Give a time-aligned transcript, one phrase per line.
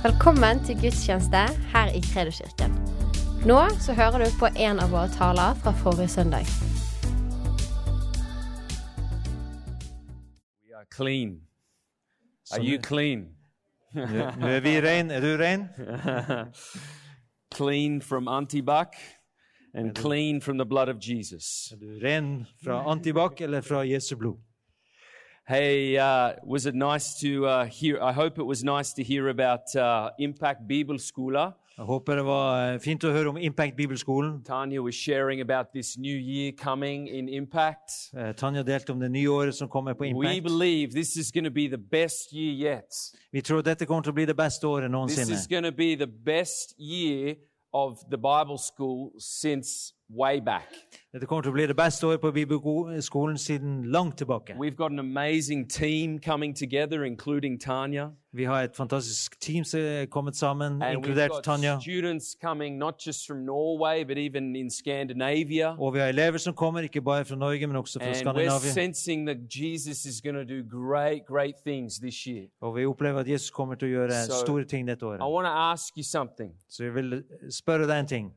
[0.00, 1.40] Velkommen til gudstjeneste
[1.74, 2.72] her i Kredoskirken.
[3.44, 6.46] Nå så hører du på en av våre taler fra forrige søndag.
[10.64, 11.34] We are clean.
[12.52, 13.26] Are you clean?
[13.92, 15.10] Nu, nu vi ren.
[15.10, 15.68] Er du ren?
[17.58, 18.96] clean from antibac
[19.74, 21.72] and clean from the blood of Jesus.
[21.72, 24.40] Er du ren fra antibac eller fra Jesu blod?
[25.48, 28.00] Hey, uh, was it nice to uh, hear?
[28.00, 31.52] I hope it was nice to hear about uh, Impact Bibelskola.
[31.80, 34.42] Jeg håper det var eh, fint å høre om Impact Bibelskolen.
[34.44, 38.12] Tanya was sharing about this new year coming in Impact.
[38.14, 41.44] Eh, Tanja delte om det nye året som kommer på We believe this is going
[41.44, 42.92] to be the best year yet.
[43.32, 45.32] Vi tror dette kommer til å bli det beste året This noensinne.
[45.32, 47.34] is going to be the best year
[47.72, 50.68] of the Bible school since way back.
[51.12, 54.54] Dette kommer til å bli det beste året på Bibelskolen siden langt tilbake.
[54.54, 58.10] We've got an amazing team coming together, including Tanya.
[58.32, 61.80] Vi har et fantastisk team som er kommet sammen, And inkludert Tanja.
[61.80, 65.74] students coming not just from Norway, but even in Scandinavia.
[65.80, 68.20] Og vi har elever som kommer, ikke bare fra Norge, men også fra And we're
[68.20, 68.72] Skandinavia.
[68.72, 72.46] sensing that Jesus is going to do great, great things this year.
[72.62, 75.20] Og vi opplever at Jesus kommer til å gjøre So- store ting dette I året.
[75.20, 76.52] want to ask you something.
[76.68, 78.32] Så jeg vil spørre deg en ting.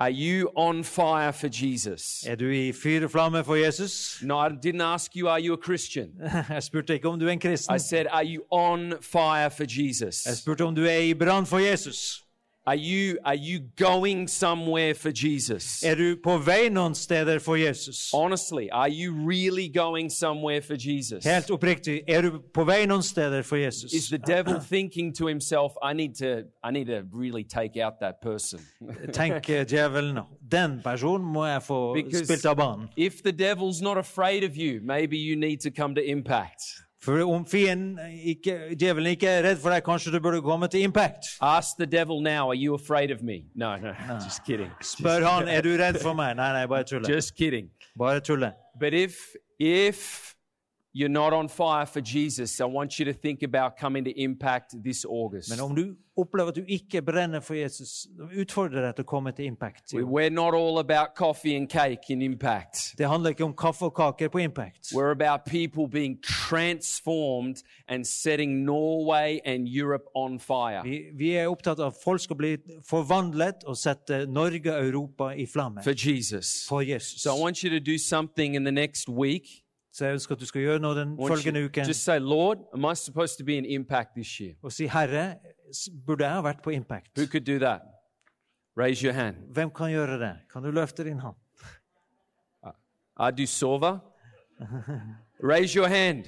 [0.00, 2.24] Are you on fire for Jesus?
[2.26, 4.20] Er du i fyr og flamme for Jesus?
[4.22, 6.08] No, I didn't ask you, are you a Christian?
[6.50, 7.74] Jeg spurte ikke om du er en kristen.
[7.76, 10.14] I said, are you on fire for Jeg Jesus?
[10.38, 12.24] spurte om du er i brann for Jesus.
[12.68, 15.82] Are you, are you going somewhere for Jesus?
[15.82, 16.38] Er du på
[16.70, 18.10] noen steder for Jesus?
[18.12, 21.24] Honestly, are you really going somewhere for Jesus?
[21.24, 23.94] Helt oppriktig, er du på noen steder for Jesus?
[23.94, 28.00] Is the devil thinking to himself, I need to, I need to really take out
[28.00, 28.60] that person?
[29.12, 30.18] Tenker djevelen,
[30.52, 32.88] den personen må jeg få Because- spilt av banen.
[32.96, 36.87] if the devil's not afraid of you, maybe you need to come to impact.
[37.00, 40.82] For om fienden, ikke, djevelen ikke er redd for deg, kanskje du burde komme til
[40.82, 41.28] Impact.
[41.40, 43.44] Ask the devil now, are you afraid of me?
[43.54, 44.70] No, no, just kidding.
[44.94, 46.34] Spør han, er du redd for meg?
[46.36, 47.06] Nei, nei, bare tulle.
[47.08, 47.70] Just kidding.
[47.98, 48.52] Bare tulle.
[48.80, 49.14] But if,
[49.60, 50.34] if
[50.92, 54.74] you're not on fire for Jesus, I want you to think about coming to impact
[54.82, 55.50] this August.
[55.50, 59.32] Men om du opplever at du ikke brenner for Jesus, utfordrer deg til å komme
[59.36, 59.94] til Impact.
[59.94, 62.94] We're not all about coffee and cake in impact.
[62.98, 64.92] Det handler ikke om kaffe og kaker på Impact.
[64.94, 70.82] We're about people being transformed and setting Norway and Europe on fire.
[70.84, 72.56] Vi, vi er opptatt av at folk skal bli
[72.88, 76.66] forvandlet og sette Norge og Europa i flamme for Jesus.
[76.68, 77.22] for Jesus.
[77.22, 79.62] So I want you to do something in the next week.
[79.98, 82.84] Så jeg ønsker at du skal gjøre noe den følgende uken just say, Lord, am
[82.86, 84.54] I supposed to be in impact this year?
[84.62, 85.34] og si Herre,
[86.06, 87.10] burde jeg ha vært på Impact?
[87.18, 87.80] Who could do that?
[88.78, 89.36] Raise your hand.
[89.52, 90.36] Hvem kan gjøre det?
[90.52, 91.34] Kan du løfte din hånd?
[93.20, 93.98] Er du sover?
[95.42, 96.24] Raise your hand.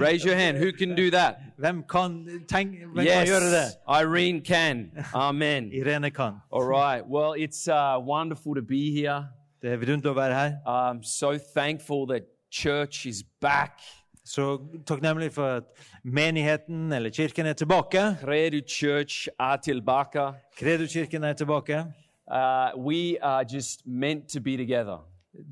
[0.00, 0.58] Raise your hand.
[0.58, 1.34] Who can do that?
[1.58, 3.66] Hvem kan, tenk, hvem kan gjøre det?
[3.88, 4.90] Irene can.
[5.14, 5.72] Amen.
[5.72, 6.32] Irene kan.
[6.52, 7.04] All right.
[7.08, 9.24] Well, it's uh, wonderful to be here.
[9.62, 10.52] Det er vidunderlig å være her.
[10.66, 13.80] I'm so thankful that church is back.
[14.24, 15.62] Så takknemlig for at
[16.04, 18.16] menigheten eller kirken er tilbake.
[18.20, 20.32] Credo Church er tilbake.
[20.58, 21.84] Kredo-kirken er tilbake.
[22.32, 24.98] Uh, we are just meant to be together.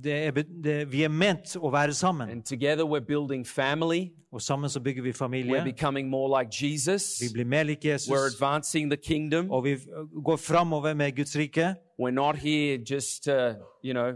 [0.05, 0.31] Det er,
[0.65, 4.12] det, vi er ment å være sammen, And together we're building family.
[4.32, 7.21] og sammen så bygger vi We're becoming more like Jesus.
[7.21, 9.50] Vi blir mer lik We're advancing the kingdom.
[9.50, 9.76] og vi
[10.25, 11.75] går framover med Guds rike.
[12.00, 14.12] We're not here just to, you know,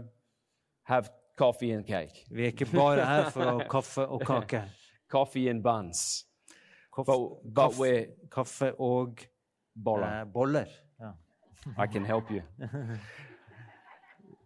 [0.85, 1.07] have
[1.39, 4.61] coffee and cake, Vi er ikke bare her for å ha kaffe og kake.
[5.15, 6.25] coffee and buns,
[6.95, 9.23] Kaffe, but, but kaffe, we're kaffe og
[9.85, 10.09] bolla.
[10.19, 10.65] eh, boller.
[10.99, 11.11] Ja.
[11.77, 12.41] I can help you.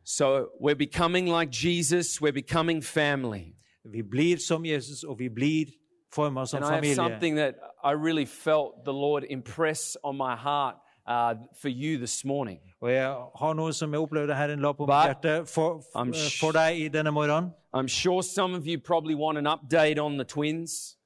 [0.06, 2.20] So we're becoming like Jesus.
[2.22, 3.56] We're becoming family.
[3.86, 5.66] Vi blir som Jesus, og vi blir
[6.12, 10.36] formet som And I have something that I really felt the Lord impress on my
[10.36, 10.76] heart
[11.08, 12.60] uh, for you this morning.
[12.82, 16.12] Og jeg har noe som jeg opplevde Herren la på mitt But hjerte for, I'm
[16.14, 17.52] for, sh- for deg i denne morgenen.
[17.74, 20.98] I'm sure some of you probably want an update on the twins.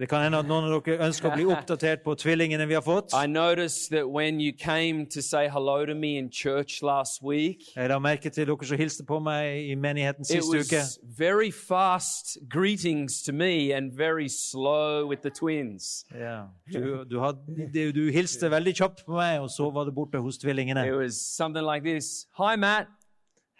[0.00, 2.82] Det kan hende at noen av dere ønsker å bli oppdatert på tvillingene vi har
[2.82, 3.12] fått.
[3.12, 7.60] I noticed that when you came to say hello to me in church last week,
[7.76, 10.80] Jeg la merke til dere som hilste på meg i menigheten it siste uke.
[10.80, 16.04] was very fast greetings to me and very slow with the twins.
[16.14, 16.46] Ja.
[16.72, 17.36] Du, du, had,
[17.74, 20.86] du, du hilste veldig kjapt på meg, og så var det borte hos tvillingene.
[20.88, 22.88] It was something like this Hi, Matt.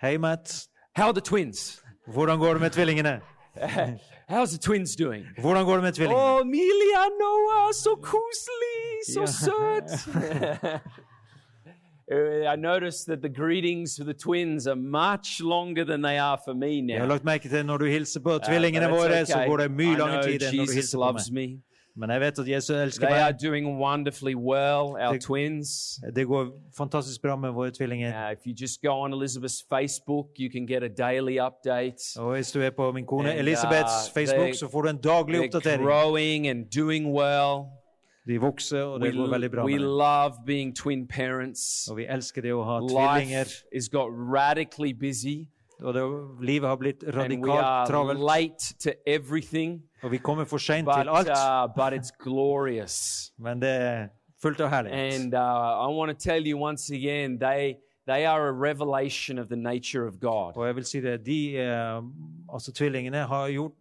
[0.00, 0.67] Hei, Matt.
[0.96, 1.78] How are the twins?
[2.08, 3.20] Hvordan går det med tvillingene?
[4.32, 5.25] How's the twins doing?
[5.38, 6.23] Hvordan går det med tvillingene?
[6.23, 8.81] Oh, Amelia, Noah, så koselig,
[9.14, 9.26] så Ja.
[9.26, 9.90] søt.
[12.52, 16.55] I noticed that the greetings for the twins are much longer than they are for
[16.55, 17.14] me Jeg har now.
[17.14, 19.93] lagt merke til når du hilser på tvillingene ah, but våre, så går det mye
[19.93, 21.61] I langere know tid enn når du Jesus hilser på meg.
[21.96, 23.40] Men jeg vet at Jesus elsker They are meg.
[23.42, 26.00] doing wonderfully well, our twins.
[26.16, 28.08] Det går fantastisk bra med våre tvillinger.
[28.26, 32.16] Uh, if you just go on Elizabeth's Facebook, you can get a daily update.
[32.18, 34.88] Og hvis du er på min kone And, Elisabeths uh, Facebook, they- så får du
[34.88, 35.82] en daglig They're oppdatering.
[35.84, 37.64] growing and doing well.
[38.26, 39.88] De vokser, og We, det går veldig bra we med dem.
[39.88, 41.88] love being twin parents.
[41.90, 43.44] Og vi elsker det å ha tvillinger.
[43.44, 45.48] Life has got radically busy,
[45.82, 46.02] Og det,
[46.46, 48.20] livet har blitt radikalt travelt.
[48.20, 49.82] late to everything.
[50.02, 51.29] Og vi kommer for seint But, til alt.
[51.29, 53.32] uh, but it's glorious.
[53.38, 54.08] Men det er
[54.43, 55.14] fullt av herlighet.
[55.14, 57.75] And uh, I want to tell you once again, they
[58.06, 60.52] they are a revelation of the nature of God.
[60.56, 62.02] Og jeg vil si det, de, eh,
[62.52, 63.73] altså tvillingene, har gjort,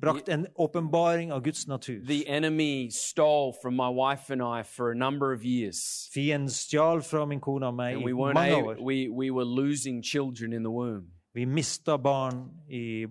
[0.00, 1.94] brakt en åpenbaring av Guds natur.
[2.06, 6.08] The enemy stole from my wife and I for a number of years.
[6.14, 8.76] Fienden stjal fra min kone og meg i we weren't mange år.
[8.84, 11.04] we, we were losing children in the womb.
[11.36, 13.04] Vi mista barn i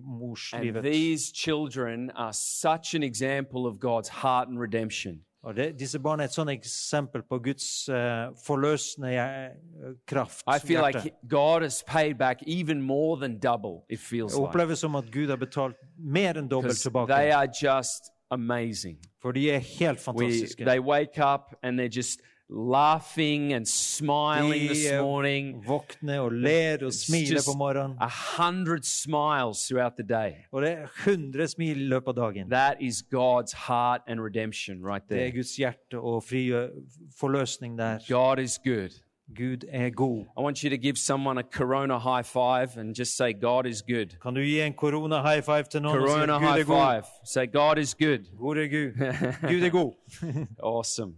[0.52, 5.20] And these children are such an example of God's heart and redemption.
[5.42, 7.94] Og det, disse barna er et sånt eksempel på Guds eh,
[8.46, 10.42] forløsende eh, kraft.
[10.42, 11.04] I feel hjerte.
[11.04, 14.76] like God has paid back even more than double, it feels Jeg like.
[14.76, 17.12] som at Gud har betalt mer enn dobbelt tilbake.
[17.12, 18.98] they are just amazing.
[19.22, 24.86] For de er helt We, they wake up and they're just laughing and smiling this
[24.86, 25.64] eh, morning.
[25.66, 27.96] våkner og ler og smiler just på morgenen.
[28.00, 28.08] a
[28.38, 30.32] hundred smiles throughout the day.
[30.52, 32.50] Og det er 100 smil i løpet av dagen.
[32.50, 35.30] That is God's heart and redemption right Det er.
[35.30, 36.52] Guds hjerte og fri
[37.20, 37.98] forløsning der.
[38.08, 38.90] God is good.
[39.36, 40.24] Gud er god.
[40.38, 43.82] I want you to give someone a corona high five and just say, God is
[43.82, 44.06] good.
[44.22, 46.64] Kan du gi en korona high five til noen og si Gud er god?
[46.64, 47.02] five.
[47.24, 48.30] Say, God is good.
[48.38, 48.92] God er Gud.
[49.50, 49.92] Gud er god.
[50.62, 51.12] Awesome.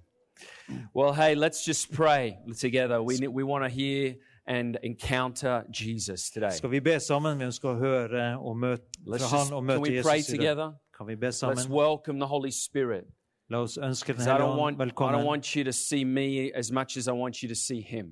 [0.95, 3.03] Well, hey, let's just pray together.
[3.03, 4.15] We, we want to hear
[4.47, 6.51] and encounter Jesus today.
[6.51, 7.39] Skal vi be sammen?
[7.39, 10.03] Vi ønsker å høre eh, og møte Let's fra just, han og can møte we
[10.03, 10.39] pray Jesus i dag.
[10.41, 10.73] together?
[10.97, 11.71] Kan vi be Let's sammen?
[11.71, 13.05] welcome the Holy Spirit.
[13.51, 16.05] La oss ønske Den I hellige don't ånd want, I don't want you to see
[16.05, 18.07] me as much as I want you to see Him.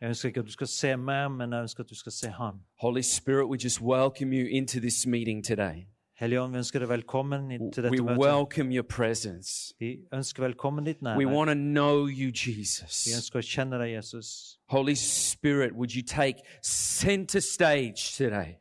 [0.00, 2.28] Jeg ønsker ikke at du skal se meg, men jeg ønsker at du skal se
[2.28, 2.54] ham.
[2.80, 5.86] Holy Spirit, we just welcome you into this meeting today.
[6.20, 8.18] Vi ønsker deg velkommen i- til We møtet.
[8.18, 9.74] welcome your presence.
[9.80, 11.34] Vi ønsker velkommen ditt We nærvær.
[11.34, 13.06] want to know you, Vi Jesus.
[13.16, 14.58] ønsker å kjenne deg, Jesus.
[14.68, 18.56] Holy Spirit, would you take center stage today?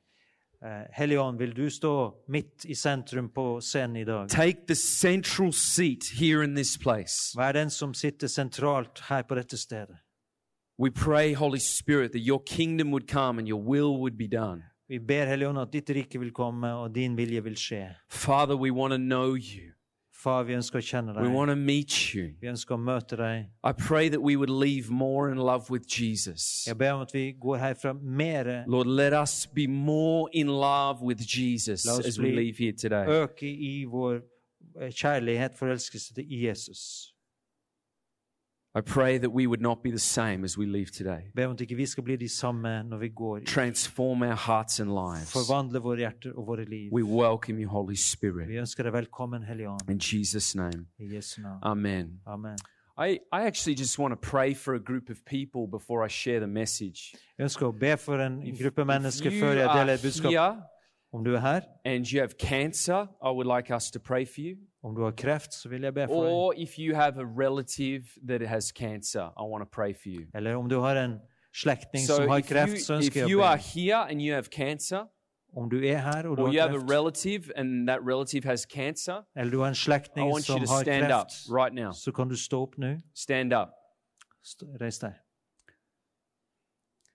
[0.64, 4.30] Eh, vil du stå midt i sentrum på scenen i dag?
[4.30, 7.34] Take the central seat here in this place.
[7.38, 9.98] Vær den som sitter sentralt her på dette stedet.
[10.78, 14.64] We pray, Holy Spirit, that your kingdom would come and your will would be done.
[14.90, 17.84] Vi ber Hellige ånd at ditt rike vil komme, og din vilje vil skje.
[18.10, 19.70] Father, we want to know you.
[20.20, 22.34] Far, vi ønsker å kjenne We want to meet you.
[22.42, 23.46] Vi ønsker å møte deg.
[23.64, 26.66] I pray that we would leave more in love with Jesus.
[26.68, 31.02] Jeg ber om at vi går herfra mer Lord, let us be more in love
[31.02, 33.06] with Jesus as we leave here today.
[33.08, 34.20] øke i vår
[34.82, 37.14] eh, kjærlighet, forelskelse til Jesus.
[38.76, 41.22] I pray that we would not be the same as we leave today.
[41.36, 43.40] Ber om ikke vi skal bli de samme når vi går.
[43.46, 45.32] Transform our hearts and lives.
[45.34, 46.94] Forvandle våre hjerter og våre liv.
[46.94, 48.48] We welcome you, Holy Spirit.
[48.48, 49.90] Vi ønsker deg velkommen, Hellige Ånd.
[49.90, 50.86] In Jesus' name.
[51.00, 51.60] I Jesu navn.
[51.64, 52.20] Amen.
[52.28, 52.58] Amen.
[52.98, 56.40] I, I actually just want to pray for a group of people before I share
[56.40, 57.16] the message.
[57.38, 60.22] Jeg ønsker å be for en gruppe If mennesker you før jeg are deler et
[60.30, 60.56] here
[61.14, 64.58] Om du er and you have cancer, I would like us to pray for you.
[64.84, 65.12] om du har
[65.52, 66.10] så be deg.
[66.10, 70.26] Or if you have a relative that has cancer, I want to pray for you.
[70.36, 71.20] Eller om du har en
[72.08, 72.40] So som har
[72.78, 75.06] så you, ønsker if you are here and you have cancer,
[75.58, 79.52] Om du er du or you have a relative and that relative has cancer, eller
[79.52, 79.76] du har en
[80.18, 81.12] I want you som to har stand
[81.50, 81.92] right now.
[81.92, 82.72] så kan du stå.
[83.16, 83.68] Stand up.
[84.80, 85.14] Deg.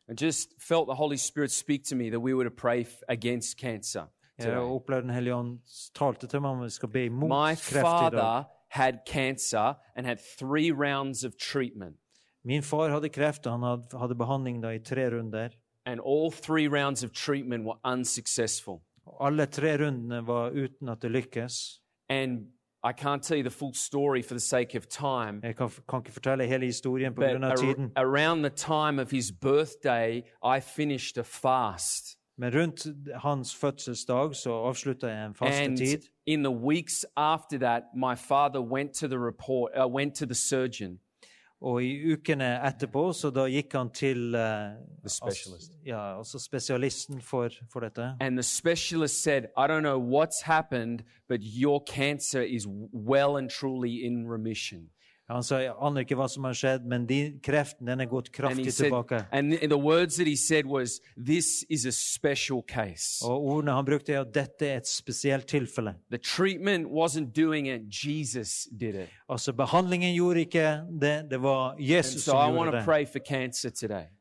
[0.09, 3.59] I just felt the Holy Spirit speak to me that we were to pray against
[3.59, 4.05] cancer.
[4.39, 4.57] Jeg today.
[4.59, 5.59] opplevde Den hellige ånd
[5.95, 7.83] talte til meg om vi skal be imot My kreft i dag.
[7.85, 11.97] father had cancer and had three rounds of treatment.
[12.45, 15.49] Min far hadde kreft, og han hadde, hadde behandling da i tre runder.
[15.87, 18.83] And all three rounds of treatment were unsuccessful.
[19.21, 21.81] Alle tre rundene var uten at det lykkes.
[22.09, 22.47] And
[22.85, 25.41] I can't tell you the full story for the sake of time.
[25.43, 27.47] Jeg kan, kan ikke fortelle hele historien But pga.
[27.47, 27.93] ar- tiden.
[27.97, 30.23] around the time of his birthday,
[30.57, 32.19] I finished a fast.
[32.39, 35.35] Men rundt hans fødselsdag så avslutta jeg en And
[35.79, 36.03] fastetid.
[36.27, 40.35] in the weeks after that, my father went to the report, uh, went to the
[40.35, 40.99] surgeon,
[41.65, 44.75] Og i ukene etterpå, så da gikk han til eh,
[45.09, 45.71] specialist.
[45.71, 48.11] Altså, ja, altså spesialisten for, for dette.
[48.21, 53.49] and the specialist said, I don't know what's happened, but your cancer is well and
[53.49, 54.91] truly in remission.
[55.35, 58.29] Han sa, jeg aner ikke hva som har skjedd, men din kreften den er gått
[58.35, 59.19] kraftig said, tilbake.
[59.25, 59.31] Was,
[63.27, 65.97] Og ordene han brukte, er at dette er et spesielt tilfelle.
[69.29, 70.69] Altså, behandlingen gjorde ikke
[71.03, 72.85] det, det var Jesus so som gjorde det.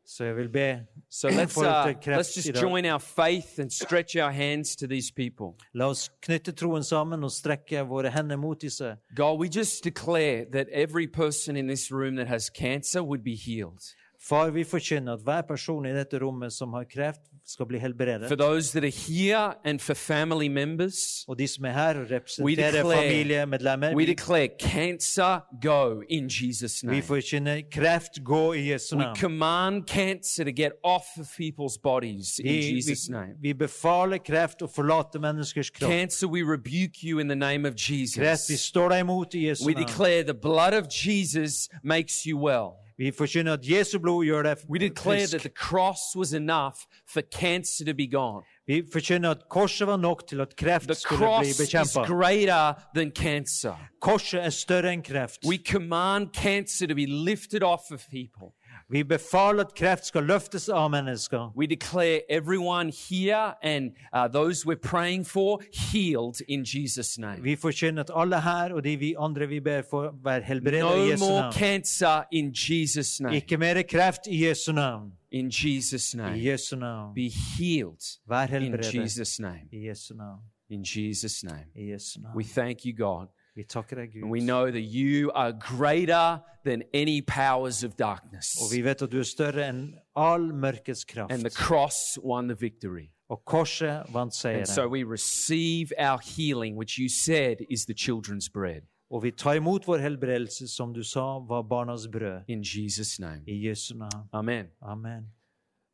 [0.05, 4.31] Så jeg vil be So let's uh, let's just join our faith and stretch our
[4.31, 5.55] hands to these people.
[5.73, 8.97] La oss knytte troen sammen og strekke våre hender mot disse.
[9.15, 13.35] God, we just declare that every person in this room that has cancer would be
[13.35, 13.93] healed.
[14.19, 17.79] Far, vi forkynner at hver person i dette rommet som har kreft, skal bli
[18.27, 21.95] For those that are here and for family members, Og de som er her og
[21.95, 26.95] We representerer declare- familiemedlemmer, we declare cancer go in Jesus' name.
[26.95, 32.39] vi forkynner kreft gå i Jesu We command cancer to get off of people's bodies
[32.39, 33.33] in Vi, Jesus' vi, name.
[33.41, 35.91] vi befaler kreft å forlate menneskers kropp.
[35.91, 38.61] Cancer, we rebuke you in the name of Kreft, vi Jesus.
[38.61, 42.79] står deg imot i Jesu We declare the blood of Jesus makes you well.
[42.97, 47.21] Vi forkynner at Jesu blod gjør deg We declare that the cross was enough for
[47.21, 48.43] cancer to be gone.
[48.67, 52.73] Vi forkynner at korset var nok til at kreft The skulle bli cross is greater
[52.95, 53.75] than cancer.
[54.01, 55.45] Korset er større enn kreft.
[55.45, 58.53] We command cancer to be lifted off of people.
[58.89, 61.51] Vi befaler at kreft skal løftes av mennesker.
[61.57, 67.43] We declare everyone here and uh, those we're praying for healed in Jesus' name.
[67.43, 70.81] Vi forkynner at alle her og de vi andre vi ber for, være helbredet i
[70.81, 71.53] No Jesu more navn.
[71.53, 73.35] cancer in Jesus' name.
[73.35, 75.11] Ikke mer kreft i Jesu navn.
[75.31, 76.51] In Jesus' I name.
[76.51, 77.13] Jesu navn.
[77.15, 79.61] Be healed Vær in helbredet Jesus' name.
[79.71, 80.39] i Jesu navn.
[80.69, 81.65] In Jesus' name.
[81.75, 82.35] I Jesu navn.
[82.35, 83.27] We thank you, God.
[83.55, 87.97] Vi takker deg, And we know that you are greater than any powers of Og
[87.99, 88.55] darkness.
[88.71, 91.31] vi vet at du er større enn all mørkets kraft.
[91.31, 93.11] And the cross won the victory.
[93.29, 98.49] Og korset vant And so we receive our healing, which you said is the children's
[98.53, 98.81] bread.
[99.09, 102.41] Og vi tar imot vår helbredelse, som du sa var barnas brød.
[102.47, 103.43] In Jesus' name.
[103.47, 104.29] I Jesu navn.
[104.33, 104.65] Amen.
[104.81, 105.27] Amen.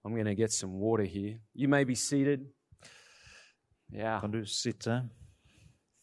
[0.06, 1.40] I'm going to get some water here.
[1.54, 2.40] You may be seated.
[3.94, 4.22] Yeah.
[4.22, 5.10] Kan du sitte?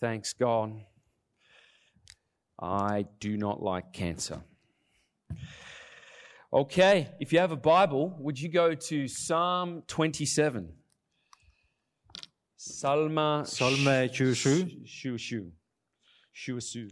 [0.03, 0.71] Thanks, God.
[2.61, 4.43] I do not like cancer.
[6.53, 10.73] Okay, if you have a Bible, would you go to Psalm 27?
[12.59, 14.85] Salma Salme 27.
[14.87, 15.53] Shu Shu.
[16.33, 16.89] Shu Shu.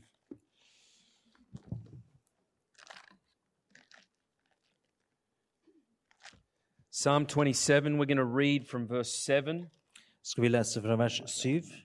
[6.90, 9.68] Psalm 27, we're going to read from verse 7.
[10.23, 11.84] Skal vi lese fra vers 7?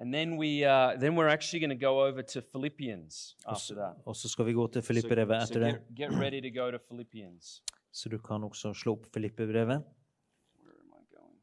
[0.00, 3.94] And then we uh, then we're actually going to go over to Philippians after that.
[4.06, 5.74] Og så skal vi gå til So, Filippebrevet so etter det.
[5.96, 7.62] get, get ready to go to Philippians.
[7.92, 9.82] Så du kan også slå opp Filippebrevet.
[10.64, 11.38] Where am I going?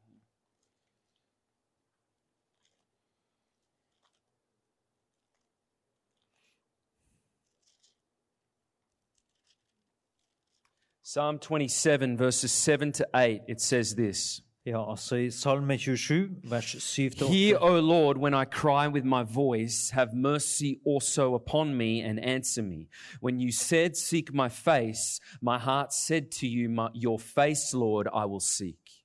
[11.02, 16.74] Psalm 27, verses 7 to 8, it says this Ja, altså i Salme 27, vers
[16.74, 17.28] 7-8.
[17.30, 22.18] Hear, O Lord, when I cry with my voice, have mercy also upon me and
[22.18, 22.88] answer me.
[23.20, 28.08] When you said, Seek my face, my heart said to you, my, Your face, Lord,
[28.12, 29.04] I will seek.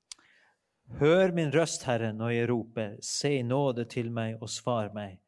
[1.00, 5.20] Hør min røst, Herre, når jeg roper, se i nåde til meg og svar meg.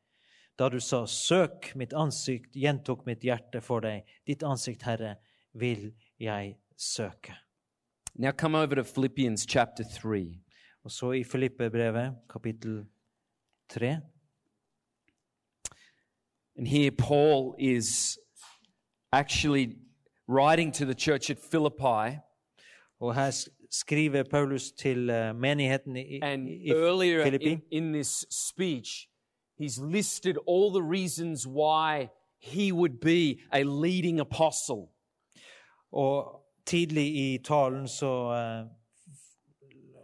[0.58, 4.10] Da du sa, søk mitt ansikt, gjentok mitt hjerte for deg.
[4.26, 5.16] Ditt ansikt, Herre,
[5.54, 7.43] vil jeg søke.
[8.16, 10.40] Now come over to Philippians chapter 3.
[10.84, 12.86] Og så i Filippebrevet, kapittel
[13.70, 13.98] 3.
[16.58, 18.20] And here Paul is
[19.12, 19.76] actually
[20.28, 22.20] writing to the church at Philippi.
[23.00, 28.26] Og her sk- skriver Paulus til eh, menigheten i, And i earlier in, in this
[28.30, 29.10] speech,
[29.62, 32.08] he's listed all the reasons why
[32.42, 34.88] he would be a leading apostle.
[35.92, 38.68] Og tidlig i talen så uh,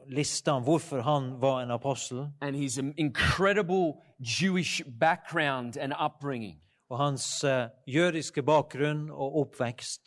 [0.08, 2.28] lista han hvorfor han var en apostel.
[2.42, 3.94] and his incredible
[4.42, 6.58] Jewish background and upbringing.
[6.90, 10.02] Og hans uh, jødiske bakgrunn og oppvekst.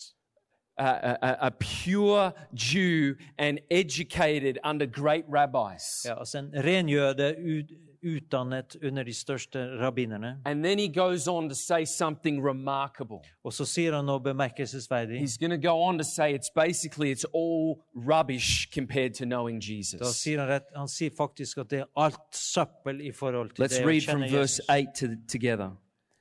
[0.78, 5.82] A, a, a- pure Jew and educated under great rabbis.
[6.04, 7.34] Ja, altså en ren jøde
[8.02, 10.38] utdannet under de største rabbinerne.
[10.44, 13.18] And then he goes on to say something remarkable.
[13.44, 15.20] Og så sier han noe bemerkelsesverdig.
[15.20, 19.62] He's going to go on to say it's basically it's all rubbish compared to knowing
[19.62, 23.64] Da sier han, rett, han sier faktisk at det er alt søppel i forhold til
[23.64, 24.68] Let's det å read from kjenne verse Jesus.
[24.68, 25.70] 8 to, together.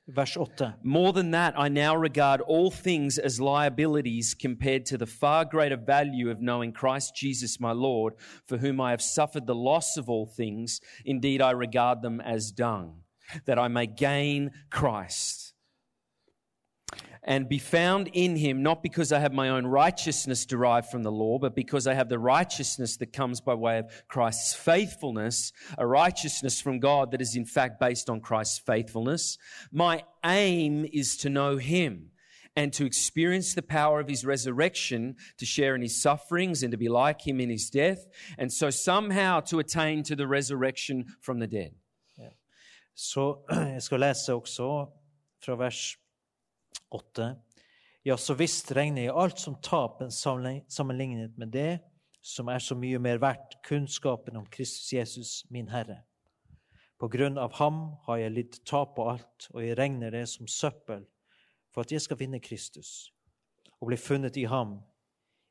[0.08, 0.74] Vers 8.
[0.82, 5.76] More than that, I now regard all things as liabilities compared to the far greater
[5.76, 10.10] value of knowing Christ Jesus my Lord, for whom I have suffered the loss of
[10.10, 10.80] all things.
[11.04, 13.02] Indeed, I regard them as dung,
[13.44, 15.51] that I may gain Christ
[17.24, 21.12] and be found in him, not because I have my own righteousness derived from the
[21.12, 25.86] law, but because I have the righteousness that comes by way of Christ's faithfulness, a
[25.86, 29.38] righteousness from God that is in fact based on Christ's faithfulness.
[29.70, 32.10] My aim is to know him
[32.56, 36.76] and to experience the power of his resurrection, to share in his sufferings and to
[36.76, 41.38] be like him in his death, and so somehow to attain to the resurrection from
[41.38, 41.72] the dead.
[42.94, 44.86] Så jeg skal lese også
[45.44, 45.96] fra vers
[46.90, 47.34] 8.
[48.02, 51.80] Ja, så visst regner jeg alt som tapen sammenlignet med det
[52.22, 56.02] som er så mye mer verdt, kunnskapen om Kristus Jesus, min Herre.
[56.98, 60.46] På grunn av ham har jeg lidd tap på alt, og jeg regner det som
[60.46, 61.02] søppel,
[61.74, 63.10] for at jeg skal vinne Kristus
[63.82, 64.76] og bli funnet i ham,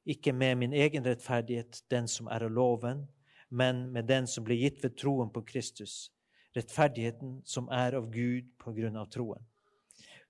[0.08, 3.04] ikke med min egen rettferdighet, den som er av loven,
[3.52, 6.08] men med den som blir gitt ved troen på Kristus,
[6.56, 9.44] rettferdigheten som er av Gud på grunn av troen.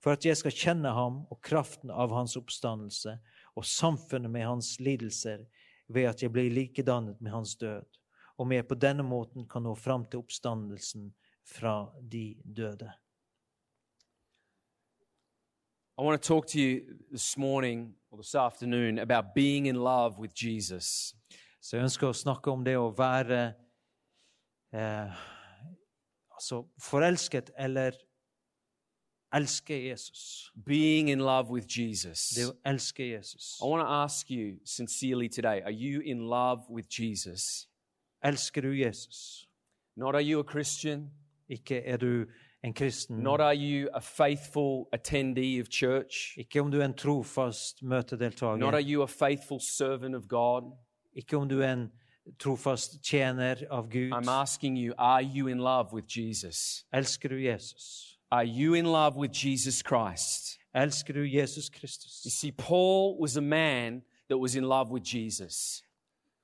[0.01, 3.19] For at jeg skal kjenne ham og kraften av hans oppstandelse
[3.57, 5.45] og samfunnet med hans lidelser,
[5.91, 7.85] ved at jeg blir likedannet med hans død,
[8.39, 11.11] om jeg på denne måten kan nå fram til oppstandelsen
[11.45, 12.89] fra de døde.
[15.97, 16.81] I want to talk to you
[17.11, 21.13] this morning or this afternoon about being in love with Jesus.
[21.61, 23.41] Så jeg ønsker å snakke om det å være
[24.73, 25.19] eh,
[26.33, 27.99] altså forelsket eller
[29.33, 30.51] elske Jesus.
[30.65, 32.29] Being in love with Jesus.
[32.29, 33.59] Det å elske Jesus.
[33.61, 37.67] I want to ask you sincerely today are you in love with Jesus?
[38.23, 39.47] Elsker du Jesus?
[39.95, 41.11] Not are you a Christian?
[41.49, 42.25] Ikke er du
[42.63, 43.17] en kristen.
[43.17, 46.37] Not are you a faithful attendee of church?
[46.37, 48.13] Ikke om du er en trofast Not
[48.73, 50.77] are you a faithful servant of God?
[51.13, 51.91] Ikke om du er en
[52.39, 54.11] trofast tjener av Gud.
[54.13, 56.85] I'm asking you, are you in love with Jesus?
[56.93, 58.10] Elsker du Jesus?
[58.31, 60.57] Are you in love with Jesus Christ?
[60.73, 61.69] Elsker du Jesus
[62.23, 65.83] You see, Paul was a man that was in love with Jesus.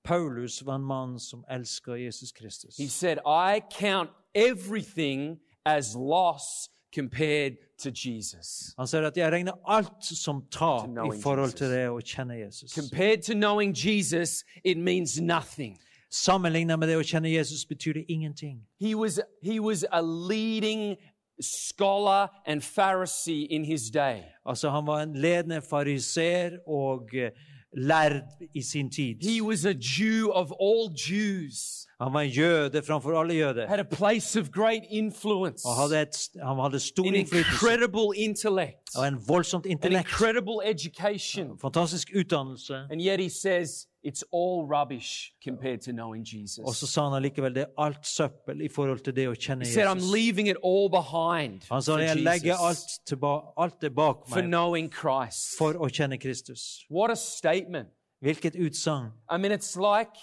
[0.03, 2.77] Paulus var en mann som elsker Jesus Kristus.
[2.77, 8.73] He said, I count everything as loss compared to Jesus.
[8.77, 12.73] Han sier at jeg regner alt som tap i forhold til det å kjenne Jesus.
[12.73, 15.77] Compared to knowing Jesus, it means nothing.
[16.09, 18.63] Sammenlignet med det å kjenne Jesus betyr det ingenting.
[18.79, 20.95] He was, he was a leading
[21.41, 24.21] scholar and Pharisee in his day.
[24.45, 27.29] Altså, han var en ledende fariser og eh,
[27.77, 28.21] lærd
[28.55, 29.15] i sin tid.
[29.21, 33.67] He was a Jew of all Jews, Han var en jøde framfor alle jøder.
[33.67, 38.17] had a place of great influence, Og hadde et, han hadde stor an innflytelse incredible
[38.17, 40.07] intellect, og en voldsomt an intellekt.
[40.07, 41.59] incredible education.
[41.61, 42.75] Fantastisk utdannelse.
[42.91, 46.59] And yet he says it's all rubbish compared to knowing Jesus.
[46.63, 49.65] Og så sa han allikevel det er alt søppel i forhold til det å kjenne
[49.65, 50.13] He said, I'm Jesus.
[50.13, 54.49] leaving it all behind Han sa jeg legger alt, tilbake, alt det bak for meg
[54.53, 55.57] knowing Christ.
[55.57, 56.85] for å kjenne Kristus.
[56.89, 57.89] What a statement.
[58.23, 59.11] Hvilket utsagn.
[59.29, 60.15] I mean, it's like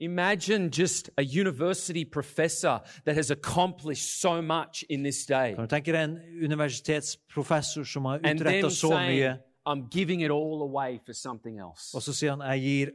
[0.00, 5.54] imagine just a university professor that has accomplished so much in this day.
[5.54, 10.30] Kan du tenke deg en universitetsprofessor som har utretta så saying, mye, I'm giving it
[10.30, 11.94] all away for something else.
[11.94, 12.92] og så sier han jeg gir,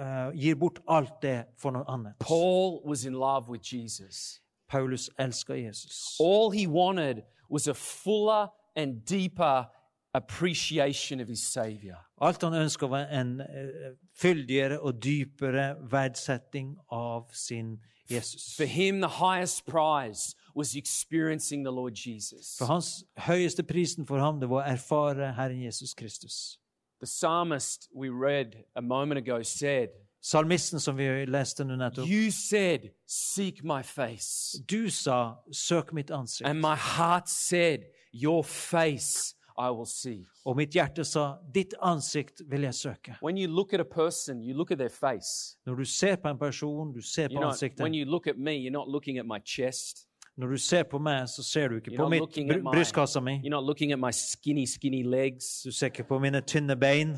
[0.00, 2.18] eh, gir bort alt det for noe annet.
[2.18, 4.40] Paul was in love with Jesus.
[4.68, 6.16] Paulus elsker Jesus.
[6.20, 9.66] All he wanted was a fuller and deeper
[10.14, 11.96] appreciation of his Savior.
[12.20, 13.46] Alt han ønsket var en uh,
[14.16, 17.78] fyldigere og dypere verdsetting av sin
[18.10, 18.56] Jesus.
[18.56, 22.56] For him, the highest prize was experiencing the Lord Jesus.
[22.58, 26.58] For hans høyeste prisen for ham det var å erfare Herren Jesus Kristus.
[27.00, 29.88] The psalmist we read a moment ago said,
[30.22, 34.58] Salmisten som vi leste nå nettopp, You said, Seek my face.
[34.68, 37.80] du sa 'søk mitt ansikt', And my heart said,
[38.12, 40.24] Your face I will see.
[40.46, 43.16] og mitt hjerte sa 'ditt ansikt vil jeg søke'.
[43.22, 45.58] When you look at a person, you look at their face.
[45.66, 47.82] Når du ser på en person, du ser på ansiktet.
[47.82, 50.08] when you look at me, you're not looking at my chest.
[50.36, 53.36] Når du ser på meg, så ser du ikke på mitt br brystkassa mi.
[54.12, 55.02] skinny, skinny.
[55.64, 57.16] Du ser ikke på mine tynne bein.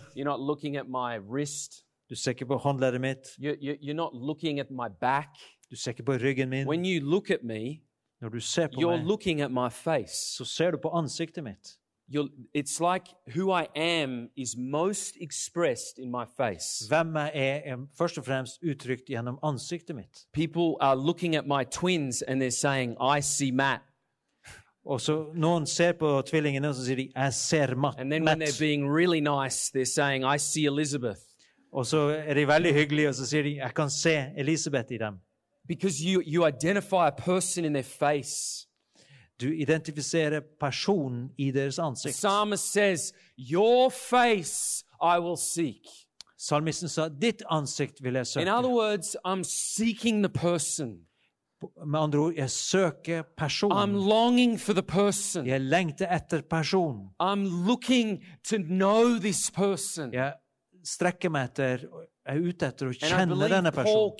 [2.08, 3.32] Du ser ikke på håndleddet mitt.
[3.40, 3.78] You're, you're.
[5.70, 6.66] Du ser ikke på ryggen min.
[7.42, 7.80] Me,
[8.20, 9.06] Når du ser på meg,
[10.08, 11.78] så ser du på ansiktet mitt.
[12.54, 16.86] It's like who I am is most expressed in my face.
[16.88, 20.26] Hvem jeg er, er først og fremst uttrykt gjennom ansiktet mitt.
[20.32, 23.82] People are looking at my twins and they're saying, I see Matt.
[24.86, 28.00] Og så Noen ser på tvillingene og så sier de 'jeg ser Matt'.
[28.00, 31.20] And then when they're being really nice, they're saying, I see Elizabeth.
[31.72, 34.98] Og så er de veldig hyggelige, og så sier de 'jeg kan se Elisabeth i
[34.98, 35.18] dem'.
[35.68, 38.65] Because you, you identify a person in their face.
[39.40, 42.14] Du identifiserer personen i deres ansikt.
[42.16, 45.82] psalmist says, Your face I will seek.
[46.38, 48.74] Salmisten sa, 'Ditt ansikt vil jeg In other søke'.
[48.74, 50.98] words, I'm seeking the person.
[51.86, 53.94] Med andre ord, jeg søker I'm personen.
[54.08, 55.46] longing for the person.
[55.46, 57.08] Jeg lengter etter personen.
[57.22, 60.12] I'm looking to know this person.
[60.12, 60.32] Jeg
[60.84, 61.88] strekker meg etter, jeg
[62.26, 64.12] er ute etter å kjenne denne personen.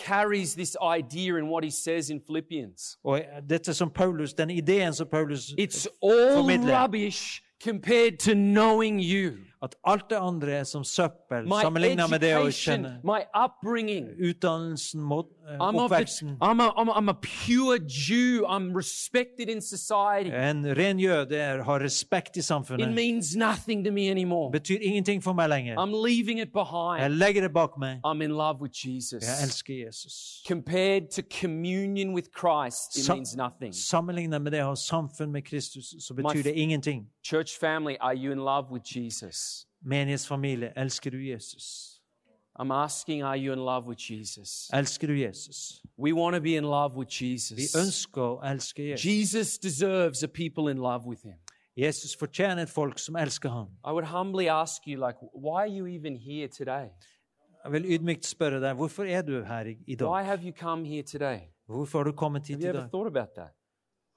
[3.05, 6.47] Og dette som Paulus, den ideen som Paulus formidler It's all
[6.83, 9.39] rubbish compared to knowing you.
[9.63, 13.01] At alt det andre er som søppel sammenligna med det å kjenne
[14.21, 16.37] utdannelsen, mot, eh, I'm, oppveksten.
[16.41, 18.45] A, I'm, a, I'm a pure Jew.
[18.47, 20.31] I'm respected in society.
[20.31, 22.95] En ren jøde har respekt i It samfunnet.
[22.95, 24.51] means nothing to me anymore.
[24.53, 25.77] betyr ingenting for meg lenger.
[25.77, 28.01] I'm leaving it Jeg legger det bak meg.
[28.05, 29.25] I'm in love with Jesus.
[29.25, 30.43] Jeg elsker Jesus.
[30.47, 33.73] Compared to communion with Christ, it Sa- means nothing.
[33.73, 37.07] Sammenlignet med det å ha samfunn med Kristus, så betyr det ingenting.
[37.25, 39.56] Church family, are you in love with Jesus?
[39.87, 41.93] Menighetsfamilie, elsker du Jesus?
[42.59, 44.71] I'm asking, are you in love with Jesus?
[44.73, 45.83] Elsker du Jesus?
[45.99, 47.11] We want to be in love with
[47.57, 49.05] Vi ønsker å elske Jesus.
[49.05, 51.37] Jesus deserves a people in love with him.
[51.77, 53.69] Jesus fortjener et folk som elsker ham.
[53.85, 56.89] I would humbly ask you, like, why are you even here today?
[57.65, 60.09] Jeg vil ydmykt spørre deg, hvorfor er du her i, dag?
[60.09, 61.41] Why have you come here today?
[61.67, 62.91] Hvorfor har du kommet Have hit you i ever dag?
[62.91, 63.53] thought about that?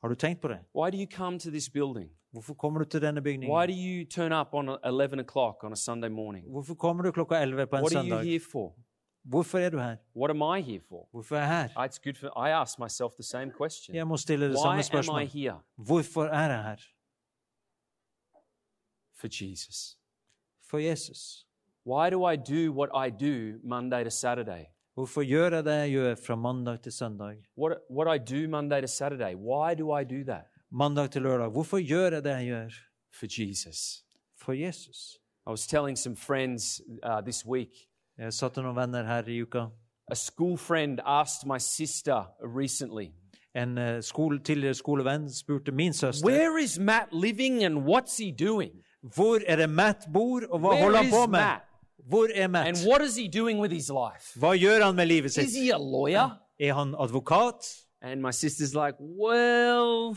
[0.01, 0.59] Har du tenkt på det?
[0.75, 2.09] Why do you come to this building?
[2.31, 5.75] Hvorfor kommer du til denne Why do you turn up on 11 o'clock on a
[5.75, 6.45] Sunday morning?
[6.51, 8.75] Hvorfor kommer du klokka 11 på en What are you here for?
[9.23, 9.97] Hvorfor er du her?
[10.15, 11.07] What am I here for?
[11.11, 11.69] Hvorfor er jeg her?
[11.75, 13.95] Ah, It's good for I ask myself the same question.
[13.95, 15.27] Jeg må stille det Why samme am I spørsmålet.
[15.29, 15.59] here?
[15.75, 16.77] Hvorfor er jeg her?
[19.13, 19.97] For Jesus.
[20.69, 21.45] For Jesus.
[21.85, 24.65] Why do I do what I do Monday to Saturday?
[24.99, 27.35] Hvorfor gjør jeg det jeg gjør fra mandag til søndag?
[27.57, 30.45] What, what I do Monday to Saturday, why do I do that?
[30.71, 31.49] Mandag til lørdag.
[31.49, 32.69] Hvorfor gjør jeg det jeg gjør?
[33.19, 34.03] For Jesus.
[34.41, 35.17] For Jesus.
[35.47, 37.69] I was telling some friends uh, this week.
[38.17, 39.63] Jeg satt med noen venner her i uka.
[40.11, 43.07] A school friend asked my sister recently,
[43.55, 48.31] En uh, skole, tidligere skolevenn spurte min søster Where is Matt living and what's he
[48.45, 48.71] doing?
[49.15, 51.39] hvor er det Matt bor, og hva Where holder han på med?
[51.39, 51.68] Matt?
[52.07, 52.77] Hvor er And Matt?
[52.87, 54.33] what is he doing with his life?
[54.39, 55.49] Hva gjør han med livet Is sitt?
[55.55, 56.29] he a lawyer?
[56.59, 57.85] Er han advokat?
[58.01, 60.15] And my sister's like, Well,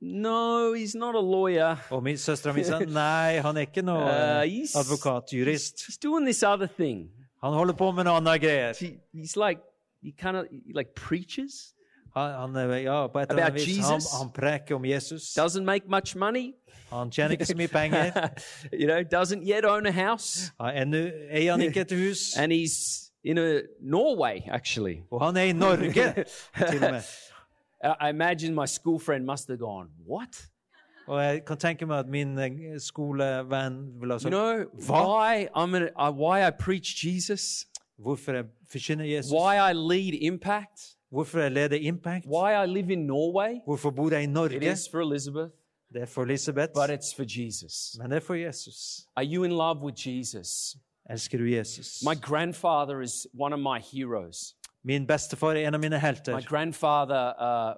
[0.00, 1.76] no, he's not a lawyer.
[1.90, 5.84] Og min søstera mi sa nei, han er ikke noe Uh, he's- advokat, jurist.
[5.86, 7.08] He's doing this other thing.
[7.42, 8.74] Han holder på med noe annet greier.
[8.78, 9.60] He, he's like,
[10.02, 11.71] he kind of like preaches,
[12.16, 13.86] Han, han, er- ja, på et eller About annet vis.
[13.86, 14.12] Han, Jesus?
[14.18, 15.22] han preker om Jesus.
[15.38, 16.52] doesn't make much money,
[16.90, 18.12] Han tjener ikke så mye penger.
[18.80, 22.34] you know, doesn't yet own a house, Han- Ennå eier han ikke et hus.
[22.40, 24.96] and he's in a Norway actually.
[25.10, 26.24] Og han er i Norge,
[26.70, 27.02] til og med.
[28.00, 30.46] I imagine my school friend must have gone, What?
[31.06, 35.46] Og jeg kan tenke meg at min eh, skolevenn ville ha You sagt know why
[35.56, 37.66] I'm uh, why I preach Jesus,
[37.98, 40.80] hvorfor jeg forkynner Jesus, why I lead Impact,
[41.12, 43.60] hvorfor jeg leder Impact, why I live in Norway.
[43.66, 44.72] hvorfor bor jeg i It Norge.
[44.72, 45.50] is for Elizabeth,
[45.92, 47.96] Det er for Elisabeth, but it's for Jesus.
[48.00, 49.06] men det er for Jesus.
[49.16, 50.76] Are you in love with Jesus?
[51.10, 52.02] Elsker du Jesus?
[52.02, 54.54] My grandfather is one of my heroes.
[54.84, 57.74] Min bestefar er en av mine My grandfather, uh,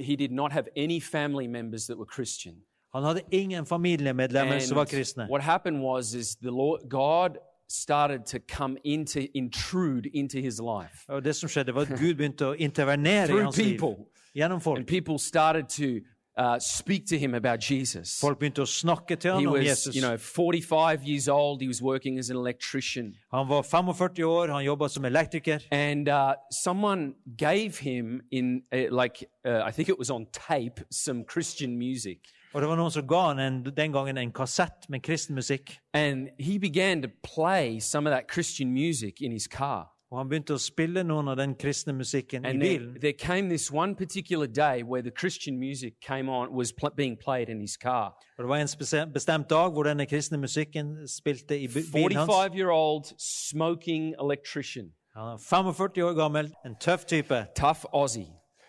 [0.00, 2.54] he did not have any family members that were Christian.
[2.94, 5.26] Han hadde ingen familiemedlemmer som var kristne.
[5.30, 7.30] what happened was, is the Lord, God
[7.70, 12.14] started to come into, intrude into his life Og det som skjedde, var at Gud
[12.14, 13.78] begynte å intervenere i through hans liv.
[13.78, 16.00] people, and people started to
[16.36, 18.20] uh, speak to him about Jesus.
[18.20, 19.94] Folk begynte å snakke til He was, Jesus.
[19.94, 21.60] you know, 45 years old.
[21.60, 23.14] He was working as an electrician.
[23.32, 25.60] Han var 45 år, han jobba som elektriker.
[25.70, 30.80] And uh, someone gave him, in uh, like, uh, I think it was on tape,
[30.90, 32.18] some Christian music.
[32.54, 35.76] Og det var noen som ga han en, den gangen en kassett med kristen musikk.
[35.94, 39.86] And he began to play some of that Christian music in his car.
[40.12, 43.00] Og han begynte å spille noen av den kristne musikken i And there, bilen.
[43.00, 47.16] there came this one particular day where the Christian music came on, was pl- being
[47.24, 48.16] played in his car.
[48.38, 52.16] Og det var en spese- bestemt dag hvor denne kristne musikken spilte i bi- bilen
[52.16, 52.26] hans.
[52.30, 57.46] 45 year old smoking electrician, Han er 45 år gammel, en tøff type.
[57.56, 58.26] tough Aussie.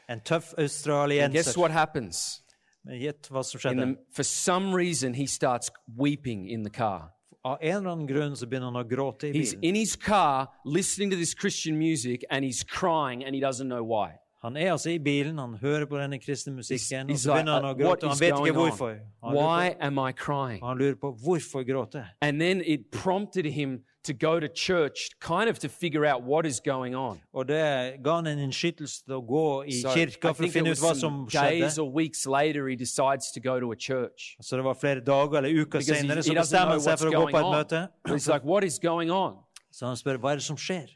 [0.10, 1.60] En tøff And guess australienser.
[1.60, 2.42] what happens?
[2.86, 3.86] Men gjett hva som In skjedde.
[3.86, 7.12] the, for some reason, he starts weeping in the car.
[7.44, 7.90] Av en eller
[8.36, 13.24] så han i He's in his car listening to this Christian music and he's crying
[13.26, 14.18] and he doesn't know why.
[14.42, 17.54] Han er i bilen, han på denne kristne He's, musikken, og he's så like, begynner
[17.54, 18.08] han uh, å gråte.
[18.08, 18.96] Han vet ikke hvorfor.
[19.24, 20.64] Han Why på, am I crying?
[20.66, 22.06] han lurer på hvorfor gråte.
[22.22, 26.46] And then it prompted him to go to church, kind of to figure out what
[26.46, 27.20] is going on.
[27.34, 30.50] Og det ga han en innskytelse til å gå i So kirka for å think
[30.50, 31.84] it finne was ut hva some som days skjedde.
[31.84, 34.36] or weeks later he decides to go to a church.
[34.42, 36.92] Så det var flere dager eller uker Because he- senere så doesn't bestemmer han seg
[36.94, 37.56] what's for å gå going på et on.
[37.56, 37.88] møte.
[38.08, 39.36] He's like, what is going on?
[39.72, 40.88] Så han spør hva er det som skjer.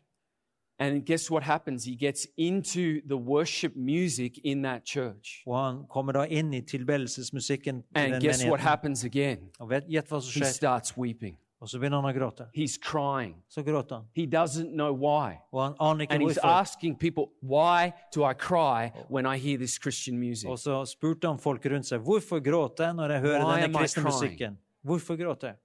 [0.78, 1.86] And guess what happens?
[1.86, 5.42] He gets into the worship music in that church.
[5.48, 5.86] And
[8.22, 9.52] guess what happens again?
[9.88, 11.38] He starts weeping.
[11.62, 12.46] Og så begynner han å gråte.
[12.54, 13.36] He's crying.
[13.50, 14.06] Så gråter han.
[14.16, 15.38] He doesn't know why.
[15.52, 16.60] Og han aner ikke And he's hvorfor.
[16.62, 20.50] asking people, why do I cry when I hear this Christian music?
[20.50, 23.62] Og så spurte han folk rundt seg hvorfor gråter jeg når jeg hører Why am
[23.62, 24.14] denne I kristne crying?
[24.22, 24.58] musikken.
[24.84, 25.58] Hvorfor gråter jeg?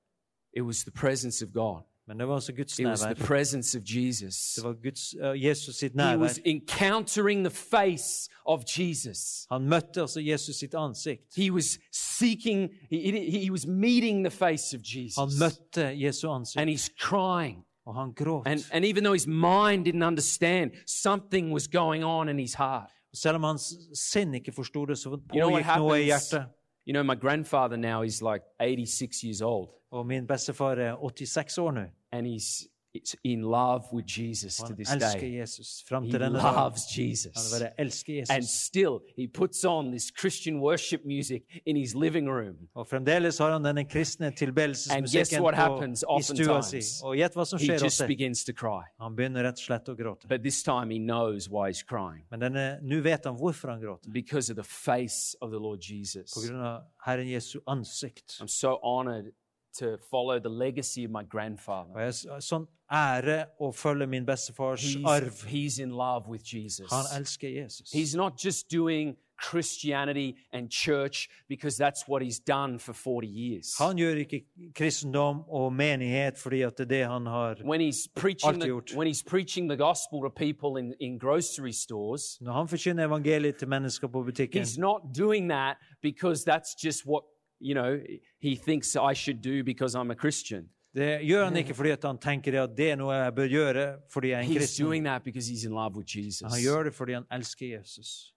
[0.56, 1.82] It was the presence of God.
[2.10, 3.26] Men det var altså Guds It was the nærvær.
[3.26, 4.54] presence of Jesus.
[4.56, 6.16] Det var Guds, uh, Jesus sitt He nærvær.
[6.18, 9.46] was encountering the face of Jesus.
[9.52, 11.22] Han møtte altså Jesus sitt ansikt.
[11.36, 15.40] He was seeking, he, he he was meeting the face of Han Jesus.
[15.40, 17.64] møtte Jesu ansikt, And he's crying.
[17.86, 18.46] og han gråt.
[18.46, 22.90] And, and even though his mind didn't understand, something was going on in his heart.
[23.14, 26.30] Selv om hans sinn ikke forsto det, så You know what pågikk noe i happens?
[26.30, 26.46] hjertet.
[26.86, 31.58] You know, my grandfather now is like 86 years old, Og min bestefar er 86
[31.58, 31.80] år nå,
[32.12, 35.20] and he's it's in love with Jesus to this day.
[35.20, 35.84] Jesus.
[35.88, 36.54] He til denne dagen.
[36.56, 38.30] loves Han Jesus.
[38.30, 42.56] And still, he puts on this Christian worship music in his living room.
[42.74, 46.76] Og fremdeles har han denne kristne And guess what happens i stua si.
[46.76, 47.02] oftentimes?
[47.02, 48.82] Og gjett hva som He just begins to cry.
[49.00, 50.28] Han begynner rett og slett å gråte.
[50.28, 53.80] But this time he knows why he's crying Men denne- nå vet han hvorfor han
[53.80, 54.10] gråter.
[54.12, 56.32] because of the face of the Lord Jesus.
[56.34, 58.40] På grunn av Herren Jesu ansikt.
[58.40, 59.30] I'm so honored
[59.78, 61.90] to follow the legacy of my grandfather.
[61.94, 65.44] Og jeg sånn ære å følge min bestefars He's, arv.
[65.46, 66.90] he's in love with Jesus.
[66.90, 67.92] Han elsker Jesus.
[67.92, 73.74] He's not just doing Christianity and church because that's what he's done for 40 years.
[73.78, 74.42] Han gjør ikke
[74.74, 79.06] kristendom og menighet fordi at det er det han har When he's preaching the, when
[79.06, 83.68] he's preaching the gospel to people in, in grocery stores, Når han forkynner evangeliet til
[83.68, 87.22] mennesker på butikken, he's not doing that because that's just what
[87.60, 87.98] you know
[88.42, 90.68] he thinks I should do because I'm a Christian.
[90.94, 94.28] det gjør han ikke fordi han tenker at det er noe jeg bør gjøre fordi
[94.28, 94.86] jeg er en He's kristen.
[94.86, 96.40] doing that because he's in love with Jesus.
[96.52, 98.34] Han gjør det fordi han elsker Jesus.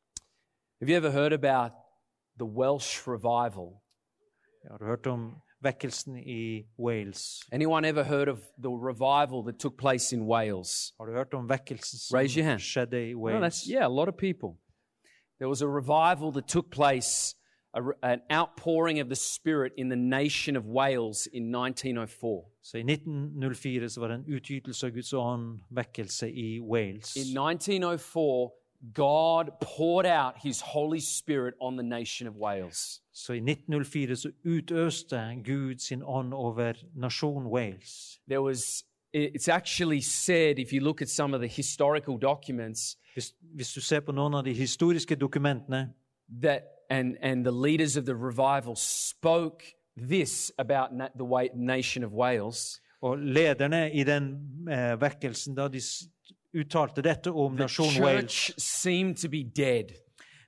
[0.82, 1.72] Have you ever heard about
[2.38, 3.82] the Welsh revival?
[4.72, 7.42] Har du hørt om vekkelsen i Wales?
[7.52, 10.94] Anyone ever heard of the revival that took place in Wales?
[11.00, 12.60] Har du hørt om vekkelsen Raise your hand.
[12.60, 13.42] skjedde i No, Wales?
[13.44, 14.50] that's yeah, a lot of people.
[15.40, 17.36] There was a revival that took place,
[17.74, 22.44] a, an outpouring of the Spirit in the nation of Wales in 1904.
[22.62, 27.16] Så I 1904 så var det en utgytelse av Guds ånd, vekkelse i Wales.
[27.16, 28.52] In 1904,
[28.94, 33.02] God poured out His Holy Spirit on the nation of Wales.
[33.14, 38.20] Så i 1904 så utøste Gud sin ånd over nasjonen Wales.
[38.28, 38.86] There was.
[39.16, 43.82] It's actually said, if you look at some of the historical documents, Hvis, hvis du
[43.82, 45.94] ser på noen av de historiske dokumentene,
[46.42, 46.62] that
[46.94, 49.64] and and the leaders of the revival spoke
[50.10, 52.80] this about na- the way, nation of Wales.
[53.02, 54.24] og lederne i den
[54.72, 55.80] eh, vekkelsen, da de
[56.56, 58.52] uttalte dette om nasjonen Wales.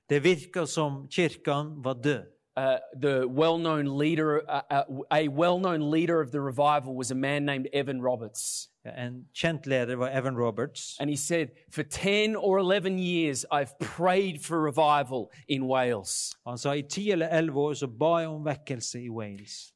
[0.08, 2.35] Det virka som kirken var død.
[2.56, 7.44] Uh, the well-known leader, uh, uh, a well-known leader of the revival, was a man
[7.44, 10.96] named Evan Roberts, En kjent leder var Evan Roberts.
[11.00, 16.34] and he said, "For ten or eleven years, I've prayed for revival in Wales.
[16.46, 19.72] Han sa i ti eller elleve år så ba jeg om vekkelse i Wales.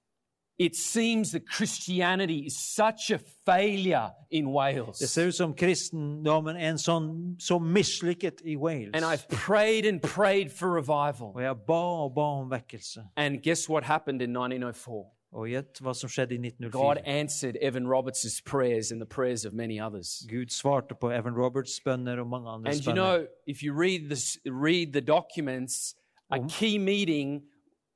[0.61, 4.99] It seems that Christianity is such a failure in Wales.
[4.99, 8.91] Det Wales." ser ut som kristendommen er en sånn, så mislykket i Wales.
[8.93, 11.33] And I've prayed and prayed for revival.
[11.35, 13.07] Og jeg ba og ba om vekkelse.
[13.17, 15.07] And guess what happened in 1904?
[15.33, 16.71] Og gjett hva som skjedde i 1904?
[16.71, 20.27] God answered Evan Roberts' prayers and the prayers of many others.
[20.29, 24.11] Gud svarte på Evan Roberts' bønner og mange andre And you know, if you read
[24.11, 25.95] this, read the documents,
[26.31, 27.45] a key meeting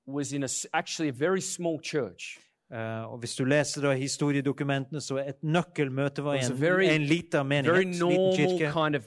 [0.07, 2.38] was in a, actually a very small church.
[2.72, 7.46] Eh, og Hvis du leser da historiedokumentene, så et nøkkelmøte var en, very- en liten
[7.46, 8.72] menighet, Very liten kirke.
[8.72, 9.03] kind of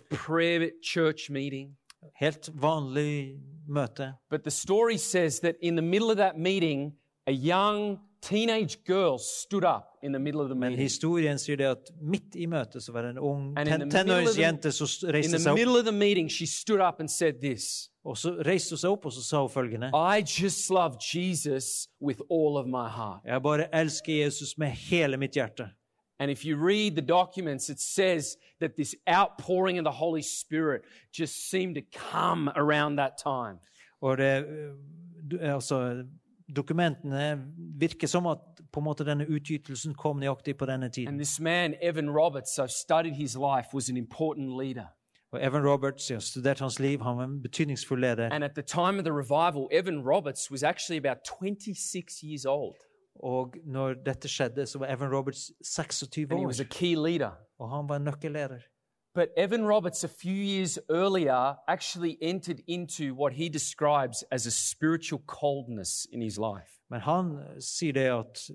[0.84, 1.76] church meeting.
[2.20, 3.36] Helt vanlig
[3.67, 4.13] møte.
[4.30, 6.93] But the story says that in the middle of that meeting,
[7.28, 10.84] a young teenage girl stood up in the middle of the Men meeting.
[10.84, 13.80] historien sier det at midt i møtet så var det en ung in the ten
[13.80, 15.60] middle of the- tenåringsjente som In reiste the seg opp.
[15.60, 18.89] middle of the meeting, she stood up and said this Og så reiste hun seg
[18.91, 23.21] opp og så sa hun følgende I just love Jesus with all of my heart.
[23.25, 25.69] Jeg bare elsker Jesus med hele mitt hjerte.
[26.19, 30.82] And if you read the documents, it says that this outpouring of the Holy Spirit
[31.19, 33.60] just seemed to come around that time.
[34.01, 34.45] Og det,
[35.41, 36.03] eh, altså,
[36.56, 37.44] dokumentene
[37.80, 38.40] virker som at
[38.72, 41.14] på en måte denne utgytelsen kom nøyaktig på denne tiden.
[41.40, 42.58] man, Evan Roberts,
[44.58, 44.88] life.
[45.32, 48.30] Og Evan Roberts, jeg har studert hans liv, han var en betydningsfull leder.
[48.32, 52.76] And at the time of the revival, Evan Roberts was actually about 26 years old.
[53.24, 57.70] Og når dette skjedde, så var Evan Roberts 26 And he was a år, og
[57.76, 58.60] han var en nøkkelleder.
[59.17, 64.51] But Evan Roberts, a few years earlier, actually entered into what he describes as a
[64.51, 66.82] spiritual coldness in his life.
[66.89, 68.51] Men han sier det at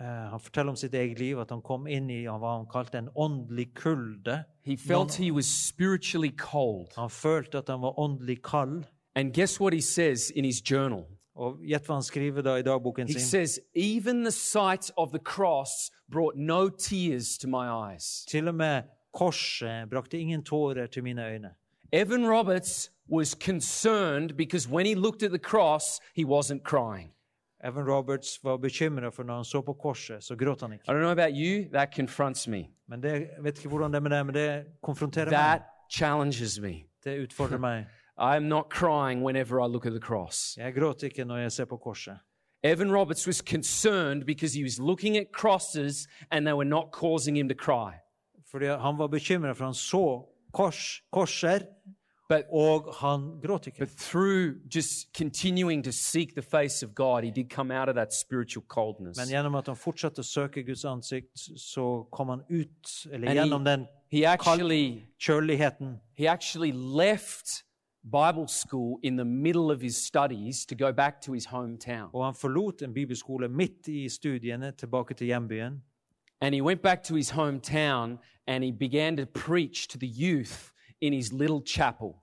[0.00, 2.98] eh, Han forteller om sitt eget liv, at han kom inn i hva han kalte
[2.98, 4.44] en åndelig kulde.
[4.62, 6.94] He felt he was spiritually cold.
[6.96, 8.84] Han følte at han var åndelig kald.
[9.16, 11.02] And guess what he says in his journal?
[11.34, 13.26] Og gjett hva han skriver da i dagboken He sin.
[13.26, 18.24] says, Even the sight of the cross brought no tears to my eyes.
[18.28, 21.50] Til og med korset brakte ingen tårer til mine øyne.
[21.92, 27.10] Evan Roberts was concerned because when he looked at the cross, he wasn't crying.
[27.64, 30.84] Evan Roberts var bekymra for når han så på korset, så gråt han ikke.
[30.88, 32.64] I don't know about you, that confronts me.
[32.88, 35.66] Men det, vet ikke hvordan det er med det, men det konfronterer That meg.
[35.92, 36.74] challenges me.
[37.04, 37.86] Det utfordrer meg.
[38.18, 40.56] I'm not crying whenever I look at the cross.
[40.56, 42.18] Jeg gråter ikke når jeg ser på korset.
[42.62, 47.36] Evan Roberts was concerned because he was looking at crosses and they were not causing
[47.36, 47.92] him to cry.
[48.50, 51.60] Fordi han var bekymra, for han så kors, korser,
[52.28, 53.78] But, og han gråt ikke.
[53.78, 57.94] but through just continuing to seek the face of God, he did come out of
[57.96, 59.16] that spiritual coldness.
[59.18, 63.38] Men gjennom at han fortsatte å søke Guds ansikt, så kom han ut, eller And
[63.38, 65.96] he- gjennom den He actually, kjøligheten.
[66.16, 67.64] he actually left
[68.04, 72.10] Bible school in the middle of his studies to go back to his hometown.
[72.14, 75.82] Og han forlot en bibelskole midt i studiene, tilbake til hjembyen.
[76.40, 80.72] And he went back to his hometown and he began to preach to the youth
[81.00, 82.22] in his little chapel.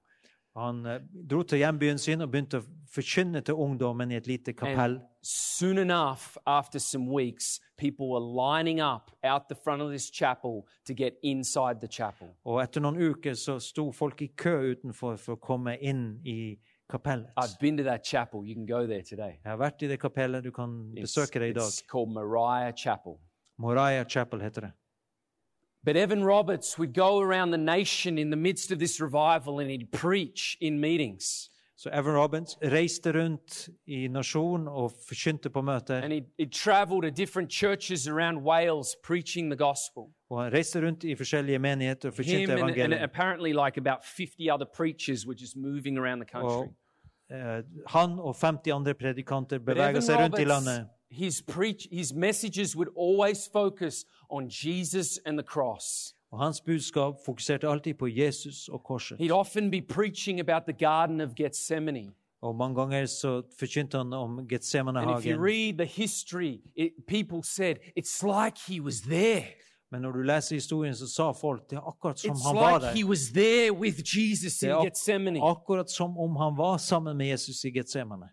[0.56, 1.00] Han eh,
[1.30, 4.96] dro til hjembyen sin og begynte å forkynne til ungdommen i et lite kapell.
[4.98, 10.10] And soon enough, after some weeks, people were lining up out the front of this
[10.10, 12.32] chapel to get inside the chapel.
[12.44, 16.58] Og etter noen uker så sto folk i kø utenfor for å komme inn i
[16.90, 17.30] kapellet.
[17.38, 18.44] I've been to that chapel.
[18.44, 19.38] You can go there today.
[19.44, 20.44] Jeg har vært i det kapellet.
[20.44, 21.70] Du kan It's, besøke det i dag.
[21.70, 23.20] it's called Moriah Chapel.
[23.58, 24.72] Moriah Chapel heter.
[25.84, 29.70] But Evan Roberts would go around the nation in the midst of this revival and
[29.70, 31.50] he'd preach in meetings.
[31.78, 36.02] Så Evan Roberts reiste rundt i nasjonen og forkynte på møter.
[36.04, 40.04] And he'd, he'd travel to different churches around Wales preaching the gospel.
[40.30, 44.04] Og han reiste rundt i forskjellige menigheter og Him forkynte and, and apparently like about
[44.04, 46.68] 50 other preachers were just moving around the country.
[47.30, 50.90] Og eh, han og 50 andre predikanter seg rundt i landet.
[51.10, 56.14] His, preach, his messages would always focus on Jesus and the cross.
[56.32, 59.18] Og hans budskap fokuserte alltid på Jesus og korset.
[59.18, 62.12] He'd often be preaching about the Garden of Gethsemane.
[62.42, 67.44] Og mange ganger så forkynte han om And if you read the history, it, people
[67.44, 69.46] said, it's like he was there.
[69.92, 72.80] Men når du leser historien, så sa folk det er akkurat som It's han var
[72.92, 73.08] he der.
[73.08, 74.84] was there with Jesus Det er ak
[75.48, 78.28] akkurat som om han var sammen med Jesus i Getsemane.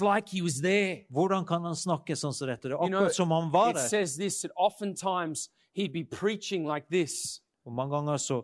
[0.00, 1.06] like.
[1.10, 2.68] Hvordan kan han snakke sånn som dette?
[2.68, 3.80] Det er You know, akkurat som han var der.
[4.18, 4.52] this like.
[7.64, 8.42] Og mange ganger så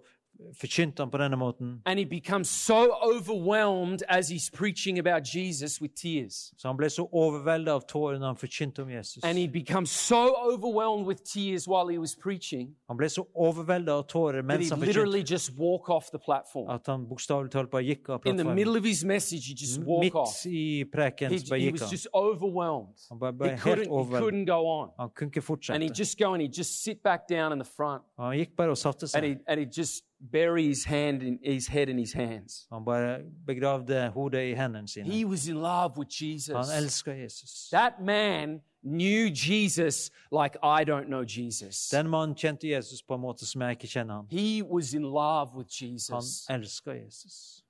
[0.55, 1.81] forkynte han på denne måten.
[1.85, 6.53] And he becomes so overwhelmed as he's preaching about Jesus with tears.
[6.57, 9.25] Så han ble så overveldet av tårer når han forkynte om Jesus.
[9.25, 13.93] And he becomes so overwhelmed with tears while he was preaching Han ble så overveldet
[13.93, 16.71] av tårer mens he'd han literally just walk off the platform.
[16.71, 19.81] at han bokstavelig talt bare gikk av In the middle of his message, he just
[19.83, 20.45] walk off.
[20.45, 22.95] Midt i preken He, bare he was just overwhelmed.
[23.11, 24.91] Han bare He helt couldn't, he couldn't go on.
[24.99, 27.71] Han kunne ikke And he'd just go and he'd just sit back down in the
[27.77, 31.39] front Han gikk bare og satte and he'd, and he'd just bury his hand in
[31.43, 32.67] his head in his hands.
[32.73, 35.05] Han bare begravde hodet i hendene sine.
[35.05, 36.55] He was in love with Jesus.
[36.55, 37.05] Han Jesus.
[37.05, 37.69] Jesus.
[37.71, 41.89] That man knew Jesus like I don't know Jesus.
[41.89, 44.27] Den mannen kjente Jesus på en måte som jeg ikke kjenner han.
[44.31, 46.47] He was in love with Jesus.
[46.49, 46.83] Han Jesus.
[46.87, 47.63] Jesus.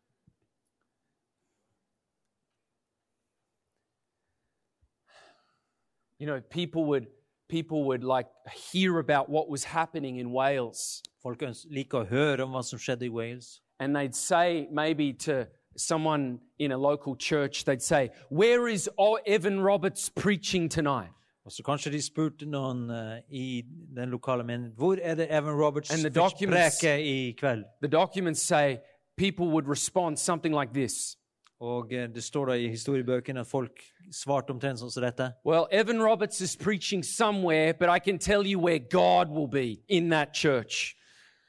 [6.18, 7.06] You know, people would
[7.48, 12.52] people would like hear about what was happening in Wales, Folk liker å høre om
[12.54, 13.60] hva som skjedde i Wales.
[13.80, 18.88] and they'd say maybe to someone in a local church, they'd say, "Where is
[19.26, 21.12] Evan Roberts preaching tonight?"
[21.44, 23.62] Og så kanskje de spurte noen uh, i
[23.96, 27.64] den lokale menigheten hvor er det Evan Roberts preker i kveld.
[27.80, 28.78] The documents say
[29.16, 31.16] people would respond something like this:
[31.60, 33.80] Og uh, det står da i historiebøkene at folk
[34.12, 35.32] svarte omtrent sånn som dette.
[35.44, 39.80] Well, Evan Roberts is preaching somewhere, but I can tell you where God will be
[39.88, 40.97] in that church.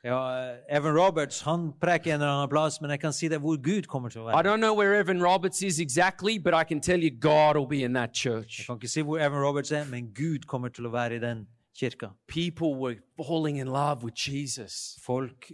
[0.04, 3.58] Ja, Evan Roberts han preker en eller annen plass, men jeg kan si deg hvor
[3.60, 6.80] Gud kommer til å I don't know where Evan Roberts is exactly, but I can
[6.80, 9.86] tell you God will be in that Jeg kan ikke si hvor Evan Roberts er,
[9.86, 12.14] men Gud kommer til å være i den kirka.
[12.28, 14.98] People were falling in love with Jesus.
[15.04, 15.52] Folk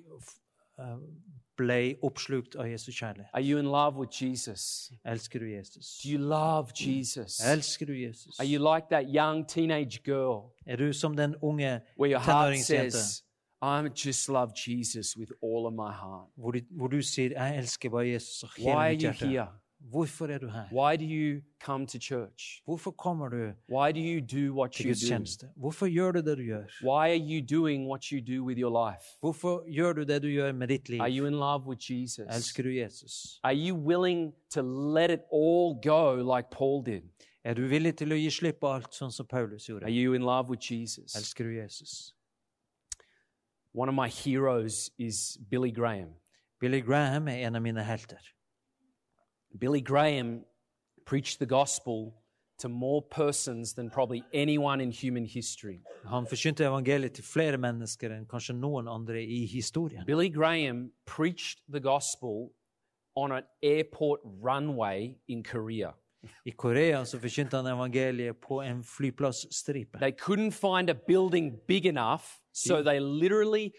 [0.77, 0.97] eh,
[1.57, 3.29] ble oppslukt av Jesus kjærlighet.
[3.33, 4.91] Are you in love with Jesus?
[5.05, 5.97] Elsker du Jesus?
[6.03, 7.39] Do you love Jesus?
[7.39, 8.39] Elsker du Jesus?
[8.39, 12.19] Are you like that young teenage girl Er du som den unge where
[13.65, 16.29] your heart tenåringsjente, says, I just love Jesus with all of my heart?
[16.37, 19.27] hvor, du- hvor du sier 'Jeg elsker bare Jesus av Why are mitt you hjerte'?
[19.27, 19.47] here?
[19.91, 20.65] Hvorfor er du her?
[20.71, 22.61] Why do you come to church?
[22.65, 24.95] Hvorfor kommer du Why do you do what til you do?
[24.95, 25.49] gudstjeneste?
[25.55, 26.65] Hvorfor gjør du det du gjør?
[26.81, 29.03] Why are you doing what you do with your life?
[29.21, 31.01] Hvorfor gjør du det du gjør med ditt liv?
[31.01, 32.25] Are you in love with Jesus?
[32.35, 33.39] Elsker du Jesus?
[33.43, 34.61] Are you willing to
[34.95, 37.01] let it all go like Paul did?
[37.43, 39.91] Er du villig til å gi slipp på alt, sånn som Paulus Are gjorde?
[39.91, 41.13] you in love with Jesus?
[41.15, 42.14] Elsker du Jesus?
[43.75, 46.11] One of my heroes is Billy Graham.
[46.61, 48.21] Billy Graham er en av mine helter.
[49.59, 50.45] Billy Graham
[51.05, 52.13] preached the gospel
[52.59, 55.81] to more persons than probably anyone in human history.
[56.05, 60.05] Han forkynte evangeliet til flere mennesker enn kanskje noen andre i historien.
[60.07, 62.53] Billy Graham preached the gospel
[63.17, 65.91] on an airport runway in Korea.
[66.45, 69.99] I Korea så forkynte han evangeliet på en flyplassstripe.
[69.99, 72.23] They couldn't find a building big enough,
[72.53, 73.71] so they literally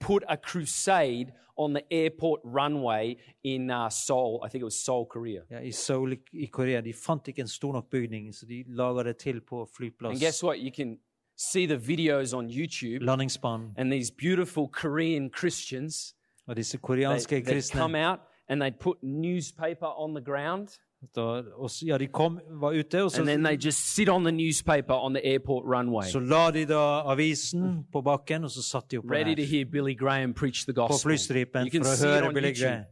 [0.00, 4.40] put a crusade on the airport runway in uh, Seoul.
[4.46, 5.42] I think it was Seoul, Korea.
[5.50, 9.02] Ja, I Seoul i Korea de fant ikke en stor nok bygning, så de laga
[9.02, 10.58] det til på And guess what?
[10.58, 10.98] You can
[11.36, 13.74] see the videos on YouTube, Landingsbanen.
[13.76, 16.14] and these beautiful Korean Christians.
[16.46, 18.18] Og disse They, koreanske they'd come out
[18.48, 20.68] and they'd put newspaper on the ground,
[21.14, 24.94] da, og, ja, de kom, var ute, og så, they just sit on the newspaper
[24.94, 28.98] on the airport runway, så la de da avisen på bakken, og så satt de
[28.98, 31.10] oppå ready to hear Billy Graham preach the på gospel.
[31.10, 32.84] flystripen You can for å see it høre on Billy Graham.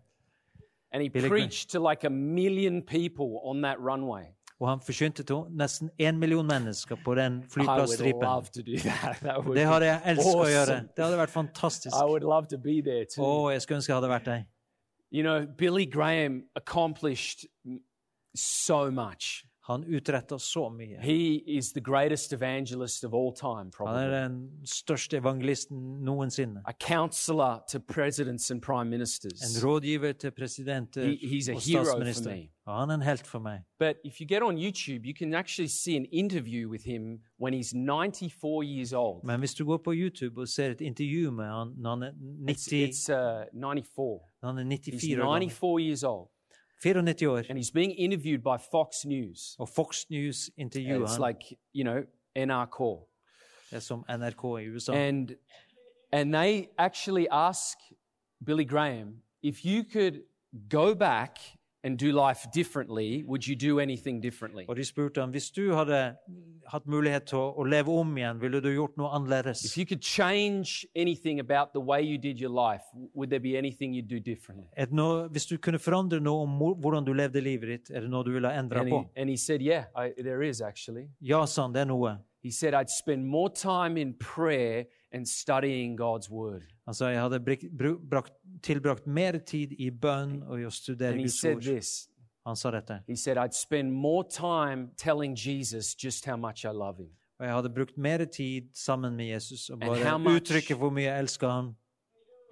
[0.93, 1.49] And he Billy Graham.
[1.69, 4.25] to like a million people on that runway.
[4.61, 8.21] Og han forkynte til nesten én million mennesker på den flyplassstripen.
[9.57, 10.75] Det hadde jeg elsket å gjøre.
[10.97, 11.97] Det hadde vært fantastisk.
[11.97, 14.43] Å, jeg skulle ønske jeg hadde vært der.
[15.11, 17.49] You know, Billy Graham accomplished
[18.35, 19.45] so much.
[19.71, 20.97] Han utretta så mye.
[21.01, 26.63] He is the greatest evangelist of all time, Han er den største evangelisten noensinne.
[26.67, 29.03] A counselor to presidents and prime En
[29.65, 32.49] rådgiver til presidenter He- he's a og hero for me.
[32.67, 33.59] Ja, han er en helt for meg.
[33.79, 37.55] But if you get on YouTube, you can actually see an interview with him when
[37.55, 39.25] he's 94 years old.
[39.25, 42.13] Men hvis du går på YouTube og ser et intervju med han når han er,
[42.47, 44.21] 90, it's uh, 94.
[44.43, 45.87] når han er He's 94 år gammel.
[45.87, 46.29] years old.
[46.83, 47.37] 94 år.
[47.51, 49.57] And he's being interviewed by Fox News.
[49.59, 52.01] Og Fox News intervjuer It's like, you know,
[52.37, 53.07] NRK.
[53.71, 55.09] Det er som NRK i USA.
[55.09, 55.31] And
[56.13, 57.79] and they actually ask
[58.47, 60.23] Billy Graham, if you could
[60.71, 61.39] go back
[61.85, 64.65] and do life differently, would you do anything differently?
[64.69, 66.17] Og de spurte ham hvis du hadde
[66.73, 69.65] hatt mulighet til å, leve om igjen, ville du gjort noe annerledes?
[69.65, 72.83] If you could change anything about the way you did your life,
[73.15, 74.69] would there be anything you'd do differently?
[74.77, 78.11] Er det hvis du kunne forandre noe om hvordan du levde livet ditt, er det
[78.11, 78.85] noe du ville And på?
[78.85, 81.09] he, and he said, Yeah, I, there is actually.
[81.21, 82.19] Ja, sa det er noe.
[82.43, 86.63] He said, I'd spend more time in prayer and studying God's word.
[86.93, 87.41] Sa jeg hadde
[88.11, 88.33] brakt,
[88.63, 91.63] tilbrakt mer tid i bønn og i å studere And he Guds said ord.
[91.63, 92.09] this
[92.47, 93.01] Han sa dette.
[93.07, 97.11] He said, I'd spend more time telling Jesus just how much I love him.
[97.41, 100.75] Og jeg hadde brukt mer tid sammen med Jesus og And how bare much- uttrykke
[100.75, 101.75] hvor mye jeg elsker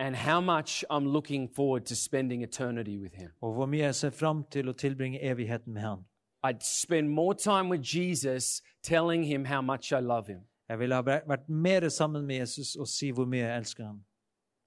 [0.01, 3.31] and how much I'm looking forward to spending eternity with him.
[3.43, 5.99] og hvor mye jeg ser fram til å tilbringe evigheten med han.
[6.47, 10.41] I'd spend more time with Jesus telling him how much I love him.
[10.69, 14.01] Jeg ville ha vært mer sammen med Jesus og si hvor mye jeg elsker ham.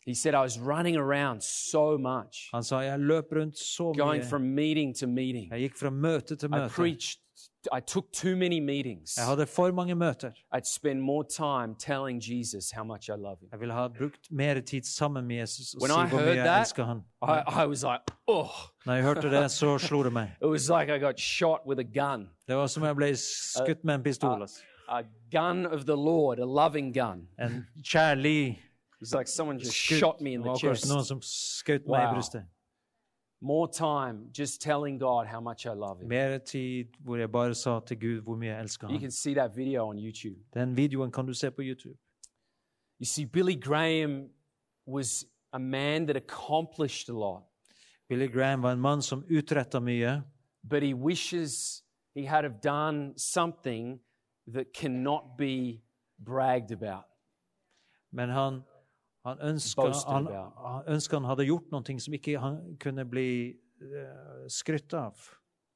[0.08, 4.24] He said, I was running around so much, Han sa jeg løp rundt så going
[4.24, 4.30] mye.
[4.30, 5.52] from meeting to meeting.
[5.52, 6.70] Jeg gikk fra møte til I møte.
[6.74, 7.20] preached,
[7.72, 9.18] I took too many meetings.
[9.18, 10.32] Jeg hadde for mange møter.
[10.56, 13.50] I'd spend more time telling Jesus how much I love him.
[13.52, 16.36] Jeg ville ha brukt mer tid sammen med Jesus og When si hvor heard mye
[16.36, 16.98] jeg that, elsker han.
[17.22, 18.50] I, I was like, oh,
[18.86, 20.32] Når jeg hørte det, så slo det meg.
[20.42, 22.28] it was like I got shot with a gun.
[22.48, 24.42] Det var som jeg ble skutt med en pistol.
[24.42, 24.62] altså.
[24.94, 27.28] A gun of the Lord, a loving gun.
[27.40, 28.58] En kjærlig It
[29.00, 30.00] was like someone just skutt.
[30.00, 30.90] shot me in the chest.
[30.90, 32.44] noen som skjøt meg i brystet.
[33.42, 36.08] More time just telling God how much I love him.
[36.10, 39.34] Mer tid hvor jeg bare sa til Gud hvor mye jeg elsker You can see
[39.34, 40.40] that video on YouTube.
[40.54, 41.98] Den videoen kan du se på YouTube.
[43.00, 44.30] You see, Billy Graham
[44.88, 47.44] was a man that accomplished a lot.
[48.10, 50.22] Billy Graham var en mann som utretta mye,
[50.70, 51.84] but he wishes
[52.16, 54.00] he had have done something
[54.48, 55.82] that cannot be
[56.20, 57.06] bragged about.
[58.12, 58.62] men han,
[59.26, 60.28] han ønsker, han,
[60.58, 65.16] han ønsker han hadde gjort noe som ikke han kunne bli uh, skrytt av.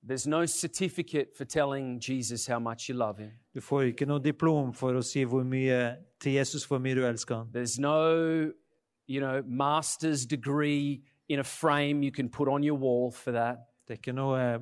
[0.07, 3.31] There's no certificate for telling Jesus how much you love him.
[3.53, 7.01] Du får ikke noe diplom for å si hvor mye, til Jesus hvor mye du
[7.07, 7.47] elsker han.
[7.51, 8.51] There's no,
[9.07, 13.65] you know, master's degree in a frame you can put on your wall for that.
[13.87, 14.59] Det er ikke noe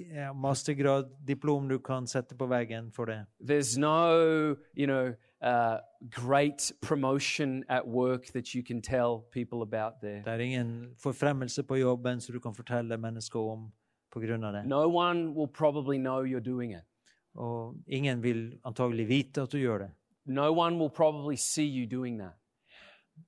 [0.00, 3.26] eh, eh, mastergrad-diplom du kan sette på veggen for det.
[3.40, 5.78] There's no, you know, uh,
[6.10, 10.22] great promotion at work that you can tell people about there.
[10.24, 13.72] Det er ingen forfremmelse på jobben som du kan fortelle mennesker om
[14.12, 14.66] på grunn av det.
[14.66, 16.84] No one will probably know you're doing it.
[17.34, 19.90] Og ingen vil antagelig vite at du gjør det.
[20.26, 22.32] No one will probably see you doing that.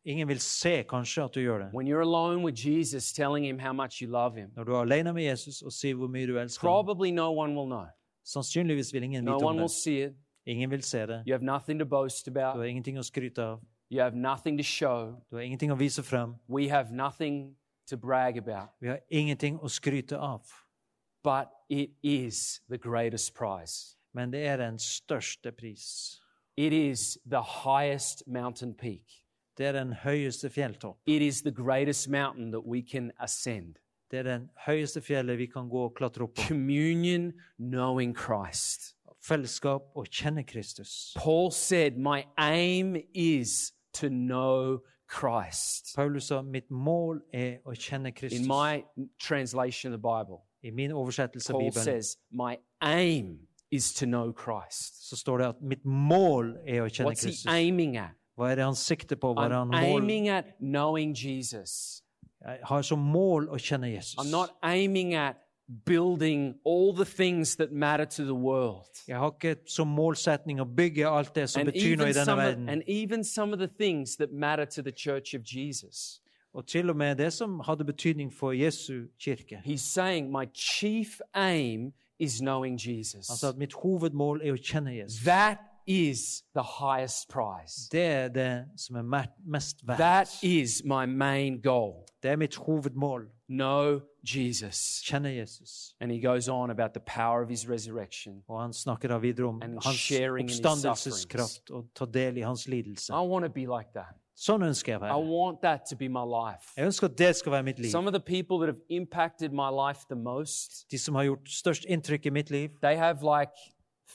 [0.05, 1.71] Ingen vil se kanskje at du gjør det.
[1.75, 4.81] When you're alone with Jesus, telling him how much you love him, Når du er
[4.81, 7.85] alene med Jesus og sier hvor mye du elsker ham, probably no one will know.
[8.25, 9.71] sannsynligvis vil ingen No vite om one will det.
[9.71, 10.13] see it.
[10.47, 11.23] Ingen vil se det.
[11.27, 12.67] You have nothing to boast Du har about.
[12.67, 13.61] ingenting å skryte av.
[13.91, 15.17] You have nothing to show.
[15.31, 16.35] Du har ingenting å vise frem.
[16.49, 17.57] We have nothing
[17.91, 18.69] to brag about.
[18.81, 20.43] Vi har ingenting å skryte av.
[21.25, 23.97] But it is the greatest prize.
[24.15, 26.21] Men det er den største pris.
[26.57, 29.03] It is the highest mountain peak.
[29.59, 30.99] Det er den høyeste fjelltopp.
[31.07, 33.77] It is the greatest mountain that we can ascend.
[34.11, 36.43] Det er den høyeste fjellet vi kan gå og klatre opp på.
[36.49, 38.93] Communion, knowing Christ.
[39.23, 41.15] Fellesskap og kjenne Kristus.
[41.17, 44.79] Paul said, My aim is to know
[45.09, 45.95] Christ.
[45.97, 48.47] Paulus sa mitt mål er å kjenne In Kristus.
[48.47, 48.85] my
[49.19, 53.39] translation of the Bible, I min oversettelse av Bibelen says, My aim
[53.71, 55.09] is to know Christ.
[55.09, 57.47] så står det at mitt mål er å kjenne What's he Kristus.
[57.47, 58.15] aiming at?
[58.37, 59.33] Hva er det han sikter på?
[59.33, 60.05] Hva er han mål?
[62.47, 64.19] Jeg har som mål å kjenne Jesus.
[64.21, 65.37] I'm not aiming at
[65.85, 68.87] building all the things that matter to the world.
[69.09, 72.37] Jeg har ikke som målsetning å bygge alt det som And betyr noe i denne
[72.37, 72.69] verden.
[72.69, 76.21] and even some of the things that matter to the church of Jesus.
[76.55, 79.61] Og til og med det som hadde betydning for Jesu kirke.
[79.65, 83.43] He's saying, My chief aim is knowing Jesus.
[83.45, 85.25] At mitt hovedmål er å kjenne Jesus.
[85.25, 87.89] That is the highest prize.
[87.93, 90.43] Det er det som er mest verdt.
[90.43, 92.05] is my main goal.
[92.23, 93.29] Det er mitt hovedmål.
[93.49, 95.03] Know Jesus.
[95.07, 95.95] Kjenne Jesus.
[96.01, 98.43] And he goes on about the power of his resurrection.
[98.49, 102.37] Og han snakker da videre om And hans sharing in his oppstandelseskraft og ta del
[102.37, 103.13] i hans lidelse.
[103.13, 104.15] I want to be like that.
[104.37, 105.29] Sånn ønsker jeg å I være.
[105.33, 106.75] want that to be my life.
[106.77, 107.91] Jeg ønsker at det skal være mitt liv.
[107.91, 111.49] Some of the people that have impacted my life the most, De som har gjort
[111.49, 113.53] størst inntrykk i mitt liv, they have like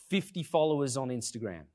[0.09, 1.65] 50 followers on Instagram.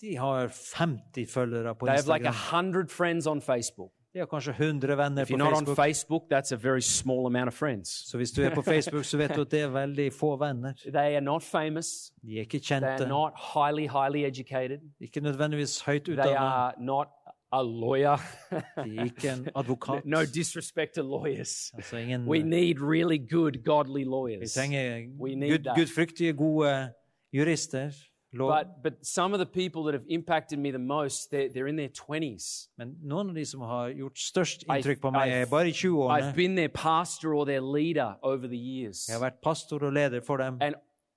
[0.00, 2.64] de har 50 følgere på They have like Instagram.
[2.66, 3.90] 100 friends on Facebook.
[4.12, 5.76] De har kanskje 100 venner If på you're not on Facebook.
[5.76, 7.88] Facebook, that's a very small amount of friends.
[8.10, 10.72] Så hvis du er på Facebook, så vet du at det er veldig få venner.
[10.98, 12.12] They are not famous.
[12.22, 12.86] De er ikke They kjente.
[12.86, 14.78] are not highly, highly educated.
[15.00, 16.36] Ikke nødvendigvis høyt They utdannet.
[16.36, 17.06] are not
[17.52, 18.16] a lawyer.
[18.84, 20.04] De er ikke en advokat.
[20.04, 21.72] no disrespect to lawyers.
[21.74, 24.04] Altså ingen, We need really good, godly
[24.40, 26.88] vi trenger gudfryktige, gode
[27.36, 27.94] jurister.
[28.32, 28.50] Lov.
[28.50, 31.76] But, but some of the people that have impacted me the most, they're, they're in
[31.76, 32.68] their 20s.
[32.76, 36.16] Men noen av de som har gjort størst inntrykk på meg, er bare i 20-årene.
[36.16, 39.06] I've been their pastor or their leader over the years.
[39.08, 40.58] Jeg har vært pastor og leder for dem.
[40.60, 40.74] And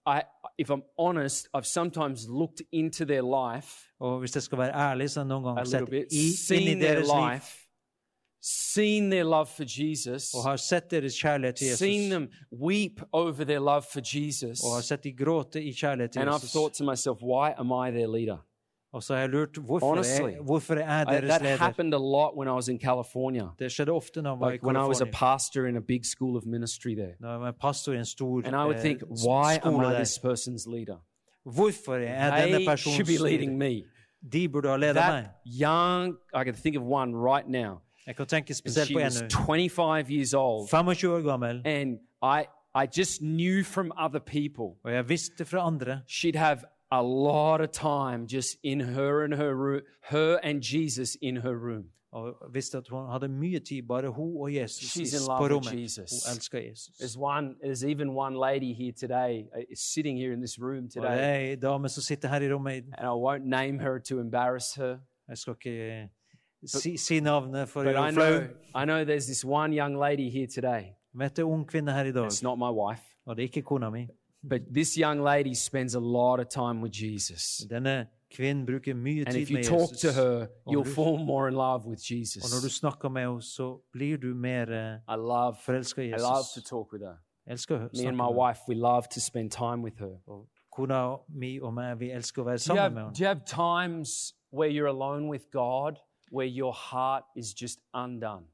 [0.07, 0.22] I,
[0.57, 5.09] if I'm honest, I've sometimes looked into their life Og hvis jeg skal være ærlig,
[5.09, 7.07] så har jeg noen a ganger little sett bit, i, inn i seen their deres
[7.07, 7.49] liv life,
[8.42, 13.44] seen their love for Jesus, og har sett deres kjærlighet til seen them weep over
[13.44, 14.62] their love for Jesus.
[14.64, 18.38] Har sett de gråte i And I've thought to myself, why am I their leader?
[19.02, 21.58] Så har lurt hvorfor Honestly, er, hvorfor er jeg I, that leder.
[21.58, 23.48] happened a lot when I was in California.
[23.60, 25.82] Det skjedde ofte når jeg var i Like when I was a pastor in a
[25.88, 27.14] big school of ministry there.
[27.20, 29.96] Når jeg var pastor i en stor And I would eh, think, why am I
[29.98, 30.98] this person's leader?
[31.44, 33.84] Hvorfor er denne They should be leading me.
[34.32, 34.96] De ha ledet meg.
[34.96, 37.82] That young, I can think of one right now.
[38.10, 39.28] Jeg kan tenke And spesielt she på en was nå.
[39.30, 40.68] 25 years old.
[40.70, 42.43] 25 år gammel, And I,
[42.76, 46.60] I just knew from other people og jeg visste fra andre she'd have
[46.91, 51.53] a lot of time just in her and her room, her and Jesus in her
[51.53, 51.84] room.
[52.12, 55.41] og visste at hun hadde mye tid, bare hun og Jesus She's in på love
[55.43, 55.84] with rommet.
[55.84, 56.10] Jesus.
[56.12, 56.88] Hun elsker Jesus.
[57.01, 57.55] There's one.
[57.64, 61.49] There's even one lady here today, uh, sitting here in this room Og det today,
[61.49, 62.84] er en dame som sitter her i rommet.
[62.97, 64.97] and I won't name her to embarrass her.
[65.30, 66.10] Jeg skal ikke
[66.66, 66.97] si,
[67.68, 68.47] for I know.
[68.76, 70.95] I know there's this one young lady here today.
[71.14, 73.62] Vet du, ung kvinne her i dag, It's not my wife, og det er ikke
[73.66, 74.07] kona mi.
[74.43, 77.66] but this young lady spends a lot of time with Jesus.
[77.70, 80.01] Denne Kvinnen bruker mye And if you talk Jesus.
[80.01, 82.74] to her, you'll du- fall more in love with Og når du Jesus.
[82.74, 86.62] snakker med henne, så blir du mer eh, I love, forelska i I love to
[86.62, 87.16] talk with her.
[87.47, 90.16] Elsker å Me and my wife, we love to spend time with her.
[90.28, 93.24] Og kona mi og meg, vi elsker å være Do you, sammen have, med do
[93.24, 95.97] you have times where you're alone with God,
[96.32, 98.46] where your heart is just undone?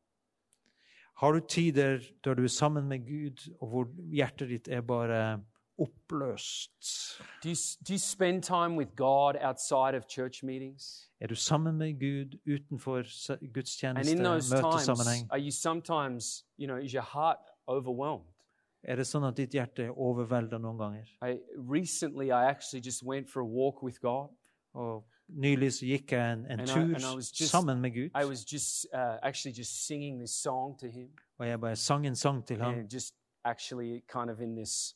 [1.15, 5.39] Har du tider der du er sammen med Gud, og hvor hjertet ditt er bare
[5.77, 7.21] oppløst?
[7.43, 7.55] Do you,
[7.87, 11.09] do you spend time with God outside of church meetings?
[11.19, 12.97] Er du sammen med Gud utenfor
[13.87, 15.27] And in those times, møtesammenheng?
[15.31, 18.35] are you sometimes, you know, is your heart overwhelmed?
[18.83, 21.07] Er det sånn at ditt hjerte er overvelda noen ganger?
[21.25, 24.29] I, recently, I actually just went for a walk with God.
[24.73, 28.21] Og nylig så gikk jeg en, en And I- tur I just- sammen med Gud,
[28.23, 31.09] I was just uh, actually just singing this song to Him,
[31.39, 32.73] og jeg bare sang en sang til ham.
[32.93, 33.13] just
[33.43, 34.95] actually kind of in this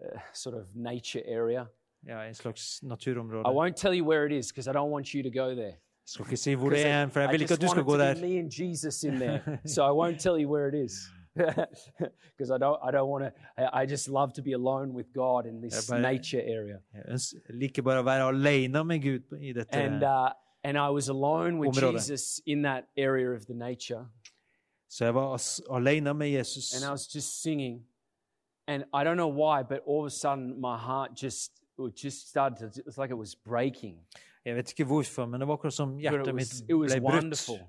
[0.00, 1.64] uh, sort of nature area.
[2.06, 5.22] Ja, en slags I won't tell you where it is because I don't want you
[5.22, 5.74] to go there.
[5.74, 7.84] Jeg skal ikke si hvor det er, for jeg I vil ikke at du skal
[7.84, 8.14] want gå der.
[8.28, 10.92] me and Jesus in there, so I won't tell you where it is.
[11.38, 13.32] Because I don't, I don't want to.
[13.56, 16.78] I, I just love to be alone with God in this but- nature area.
[16.94, 19.74] Jeg ønsker, jeg liker bare å være alene med Gud i dette.
[19.76, 20.30] And uh,
[20.64, 21.92] and I was alone with Område.
[21.92, 24.06] Jesus in that area of the nature,
[24.90, 26.74] Så jeg var as- alene med Jesus.
[26.74, 27.82] and I was just singing,
[28.66, 32.28] and I don't know why, but all of a sudden my heart just it just
[32.30, 32.80] started to.
[32.80, 33.96] It was like it was breaking.
[34.44, 36.92] Jeg vet ikke hvorfor, men det var akkurat som hjertet it mitt was, it was
[36.94, 37.60] ble brutt.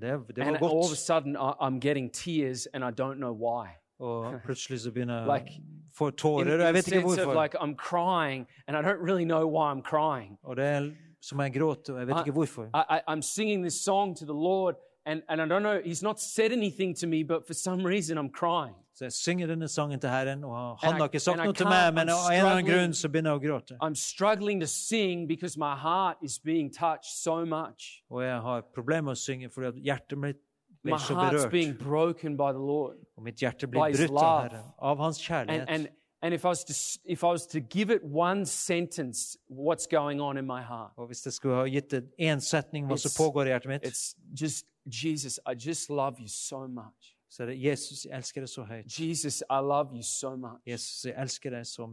[0.00, 0.96] Det, det And var all of a godt.
[0.98, 3.68] sudden I, I'm getting tears, and I don't know why.
[4.00, 7.00] Og plutselig så begynner jeg Like, å få in, tårer, in jeg the vet ikke
[7.00, 7.42] sense of hvorfor.
[7.42, 10.38] like I'm crying and I don't really know why I'm crying.
[10.42, 10.90] Og det er
[11.22, 12.64] som jeg gråter, og jeg vet I- ikke hvorfor.
[12.74, 14.74] I, I, I'm singing this song to the Lord
[15.06, 18.18] and, and I don't know, He's not said anything to me, but for some reason
[18.18, 18.74] I'm crying.
[18.94, 21.66] Så jeg synger denne sangen til Herren, og han I- har ikke sagt noe til
[21.66, 23.76] meg, men av en eller annen grunn så begynner jeg å gråte.
[23.82, 28.02] I'm struggling to sing because my heart is being touched so much.
[28.10, 30.36] Og jeg har problemer med å synge fordi at hjertet mitt
[30.84, 31.84] My blir så heart's being berørt.
[31.88, 32.96] broken by the Lord.
[33.18, 34.42] Og mitt hjerte blir brutt av.
[34.48, 35.60] Herren, av hans kjærlighet.
[35.68, 35.88] and, and
[36.32, 40.36] if, I was to, if I was to give it one sentence, what's going on
[40.38, 40.92] in my heart?
[40.96, 43.86] Og hvis jeg skulle ha gitt det én setning hva som It's- pågår i mitt,
[43.86, 47.16] It's just, Jesus, I just love you so much.
[47.28, 49.00] så er det Jesus, jeg elsker deg så høyt.
[49.00, 50.60] Jesus, I love you so much.
[50.66, 51.86] Jesus, jeg elsker deg så.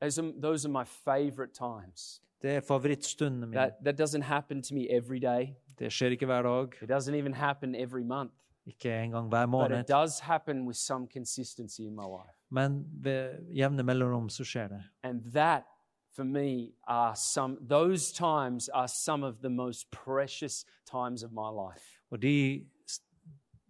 [0.00, 2.20] Those are, those are my favorite times.
[2.42, 3.56] Det er favorittstundene mine.
[3.56, 5.54] That, that doesn't happen to me every day.
[5.78, 8.32] Det skjer ikke hver dag, It doesn't even happen every month.
[8.66, 12.38] ikke engang hver But it does happen with some consistency in my life.
[12.54, 14.82] Men ved jevne mellomrom så skjer det.
[15.02, 15.64] And that,
[16.14, 21.50] for me, are some, those times are some of the most precious times of my
[21.50, 21.98] life.
[22.10, 22.66] Og de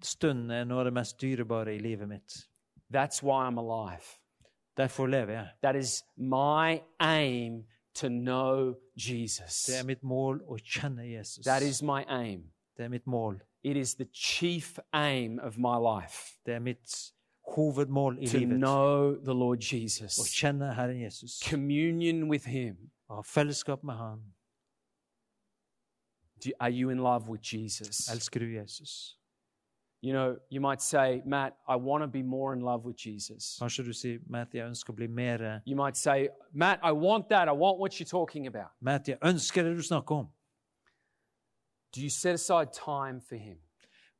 [0.05, 2.37] stundene er noe av det mest dyrebare i livet mitt.
[2.93, 4.05] That's why I'm alive.
[4.77, 5.49] Derfor lever jeg.
[5.63, 7.65] That is my aim
[7.95, 9.65] to know Jesus.
[9.65, 11.45] Det er mitt mål å kjenne Jesus.
[11.47, 12.51] That is my aim.
[12.77, 13.41] Det er mitt mål.
[13.63, 17.14] It is the chief aim of my life Det er mitt
[17.47, 18.59] hovedmål i to livet.
[18.59, 21.41] know the Lord Å kjenne Herren Jesus.
[21.51, 22.77] communion with Him.
[23.11, 24.23] Å ha fellesskap med Han.
[26.45, 28.09] Do, are you in love with Jesus?
[28.11, 29.17] Elsker du Jesus?
[30.03, 33.59] You know, you might say, Matt, I want to be more in love with Jesus.
[33.63, 37.29] Kanskje du sier, Matt, jeg ønsker å bli mer You might say, Matt, I want
[37.31, 37.49] that.
[37.49, 38.71] I want what you're talking about.
[38.81, 40.29] Matt, jeg ønsker det du snakker om.
[41.95, 43.57] Do you set aside time for Him?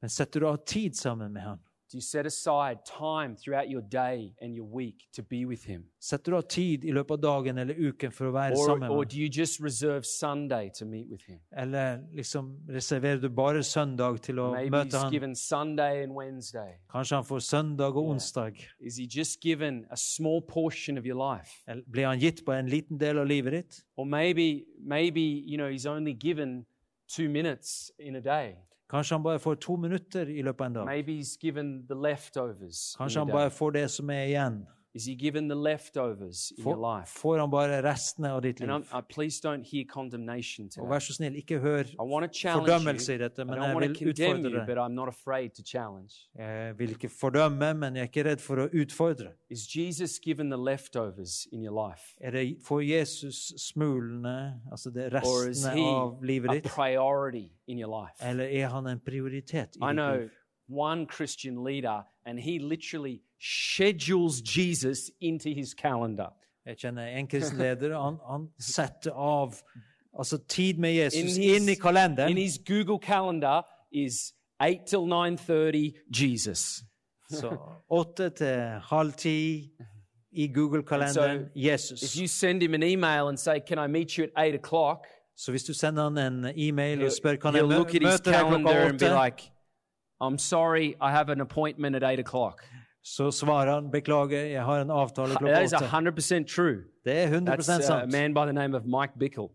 [0.01, 1.59] Men setter du av tid sammen med Han?
[1.95, 5.85] Do you set aside time throughout your day and your week to be with Him?
[6.01, 8.91] Setter du av tid i løpet av dagen eller uken for å være Or, sammen
[8.91, 11.39] or do you just reserve Sunday to meet with Him?
[11.57, 15.13] Eller liksom reserverer du bare søndag til å Maybe møte He's Han?
[15.13, 16.75] given Sunday and Wednesday.
[16.91, 18.59] Kanskje han får søndag og onsdag?
[18.81, 21.63] Is He just given a small portion of your life?
[21.69, 23.85] Eller blir han gitt på en liten del av livet ditt?
[23.97, 26.67] Or maybe, maybe, you know, He's only given
[27.07, 28.57] two minutes in a day.
[28.95, 30.87] Kanskje han bare får to minutter i løpet av en dag?
[30.87, 32.95] Maybe He's given the leftovers.
[32.95, 34.61] in Kanskje han bare får det som er igjen?
[34.95, 37.11] Is He given the leftovers in your life?
[37.19, 38.71] får han bare restene av ditt liv?
[38.71, 40.89] And I, please don't hear condemnation Og today.
[40.89, 43.83] vær så snill, ikke hør I want to challenge fordømmelse i dette, men jeg want
[43.85, 44.79] to vil condemn you, utfordre but.
[44.79, 46.15] I'm not afraid to challenge.
[46.39, 49.33] Jeg vil ikke fordømme, men jeg er ikke redd for å utfordre.
[49.51, 52.15] Is Jesus given the leftovers in your life?
[52.21, 56.65] Er det for Jesus smulene, altså det Or is restene he av livet a ditt,
[56.71, 58.15] priority in your life?
[58.23, 60.31] eller er han en prioritet i I ditt know liv?
[60.69, 66.29] One Christian leader, and he literally schedules Jesus into his calendar.
[66.67, 69.55] Jeg kjenner en kristen leder, han, han setter av
[70.19, 72.31] altså tid med In Jesus his- inn i kalenderen.
[72.31, 73.63] In his Google calendar
[73.93, 75.93] is 8 till 9:30
[76.23, 76.83] Jesus.
[77.31, 77.57] Så
[77.91, 79.71] åtte til halv ti
[80.33, 84.25] i Google-kalenderen And If you send him an email and say, "Can I meet you
[84.25, 85.07] at 8 o'clock?"
[85.37, 88.03] Så hvis du sender han en e-mail og spør kan jeg he'll look at his
[88.03, 89.51] møte deg calendar klokka and be åtte, like,
[90.21, 92.63] I'm sorry, I have an appointment at 8 o'clock.
[93.03, 95.87] så svarer han beklager, jeg har en avtale That klokka åtte.
[95.87, 96.85] 100% true.
[97.05, 97.85] Det er 100 That's sant.
[98.03, 99.49] a man by the name of Mike Bickle.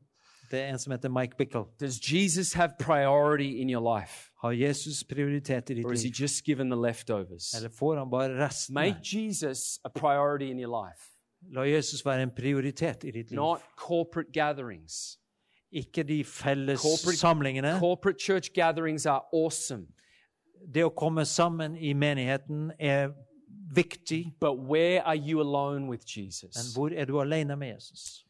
[0.52, 1.64] Det er en som heter Mike Bickle.
[1.80, 4.30] Does Jesus have priority in your life?
[4.42, 6.14] Har Jesus prioritet i ditt Or is he liv?
[6.22, 7.54] just given the leftovers?
[7.58, 8.74] Eller får han bare restene?
[8.74, 11.02] Make Jesus a priority in your life,
[11.54, 13.36] La Jesus være en prioritet i ditt liv.
[13.36, 15.18] not corporate gatherings.
[15.72, 17.80] Ikke de felles Corporate- samlingene.
[17.80, 19.88] Corporate church gatherings are awesome,
[20.68, 23.10] Det å komme sammen i menigheten er
[23.76, 26.74] viktig, but where are you alone with men Jesus?
[26.76, 28.26] hvor er du alene med Jesus?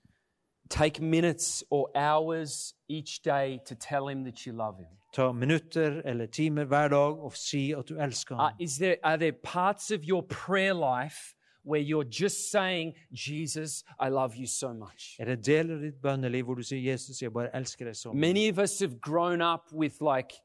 [0.69, 4.87] Take minutes or hours each day to tell him that you love him.
[5.13, 8.55] Ta minutter eller timer hver dag og si at du elsker Uh, ham.
[8.59, 11.33] is there, are there parts of your prayer life
[11.65, 15.15] where you're just saying, Jesus, I love you so much?
[15.19, 18.11] Er det deler av ditt bønneliv hvor du sier 'Jesus, jeg bare elsker deg så
[18.11, 18.19] mye'?
[18.19, 20.35] Many of us have grown up with like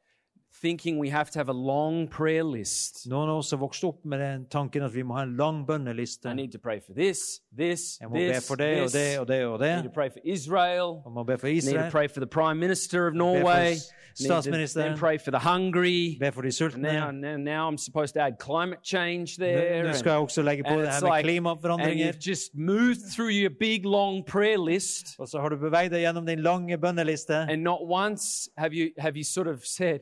[0.61, 3.07] thinking we have to have a long prayer list.
[3.09, 5.67] Noen av oss har vokst opp med den tanken at vi må ha en lang
[5.67, 6.31] bønneliste.
[6.31, 8.93] I need to pray for this, this, Jeg må be this, for det og this.
[8.93, 11.01] det og det og I need to pray for Israel.
[11.05, 13.71] Jeg må be for Need to pray for the Prime Minister of Norway.
[13.75, 14.85] Need to statsministeren.
[14.91, 16.17] then pray for the hungry.
[16.21, 16.83] be for de sultne.
[16.83, 19.83] now, now, now I'm supposed to add climate change there.
[19.83, 23.01] Nå and- skal jeg også legge på det her med like- and you've just moved
[23.15, 26.79] through your big long prayer list, Og så har du beveget deg gjennom din lange
[26.79, 27.35] bønneliste.
[27.51, 29.99] and not once have you have you sort of said,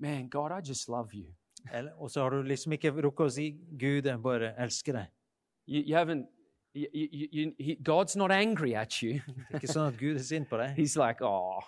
[0.00, 1.26] "Man, God, I just love you."
[1.72, 5.06] Eller- Og så har du liksom ikke rukket å si 'Gud, jeg bare elsker deg'.
[5.66, 6.26] You, you haven't.
[6.74, 9.20] You, you, he, God's not angry at you.
[9.50, 10.76] Er ikke sånn at Gud er sint på deg.
[10.78, 11.60] He's like, "Oh,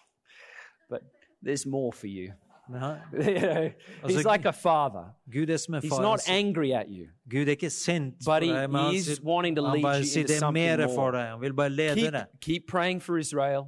[0.89, 1.03] but
[1.45, 2.33] there's more for you."
[2.73, 3.71] Han, You know,
[4.07, 5.05] he's like a father.
[5.29, 8.49] Gud er som en He's not angry at you, Gud er ikke sint but he,
[8.53, 11.13] deg, he is wanting to lead you into something for more.
[11.13, 11.29] deg.
[11.31, 12.27] Han vil bare lede Keep, deg.
[12.41, 13.67] keep praying for Israel.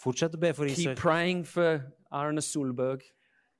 [0.00, 3.02] Fortsett å be for Keep praying for Erna Solberg.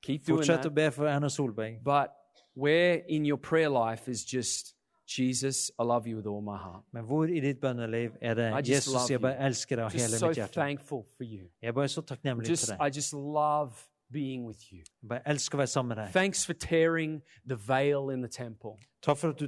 [0.01, 1.83] Keep doing Fortsett å be for Erna Solberg.
[1.83, 2.11] But
[2.55, 4.73] where in your prayer life is just,
[5.07, 6.83] Jesus, I love you with all my heart.
[6.93, 9.85] Men hvor i ditt bønneliv er det I just Jesus, love jeg bare elsker deg
[9.85, 10.53] av Just hele so mitt hjerte.
[10.53, 11.47] thankful for you.
[11.61, 12.95] Jeg er bare så takknemlig Just, I deg.
[12.95, 13.71] just love
[14.11, 14.79] being with you.
[15.01, 16.13] Jeg bare elsker å være sammen med deg.
[16.13, 18.77] Thanks for tearing the veil in the temple.
[19.01, 19.47] Takk for at du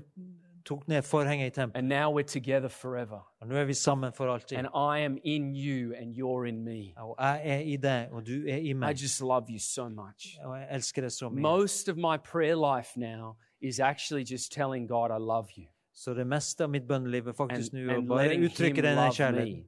[0.65, 1.77] tok ned forhenget i tempelet.
[1.77, 3.19] And now we're together forever.
[3.41, 4.57] Og nå er vi sammen for alltid.
[4.57, 6.93] And I am in you and you're in me.
[6.97, 8.95] Og jeg er i deg, og du er i I meg.
[9.01, 10.37] just love you so much.
[10.43, 11.41] Og jeg elsker deg så mye.
[11.41, 16.13] Most of my prayer life now is actually just telling God I love you Så
[16.13, 19.67] det meste av mitt bønneliv er faktisk nå å bare uttrykke denne kjærligheten.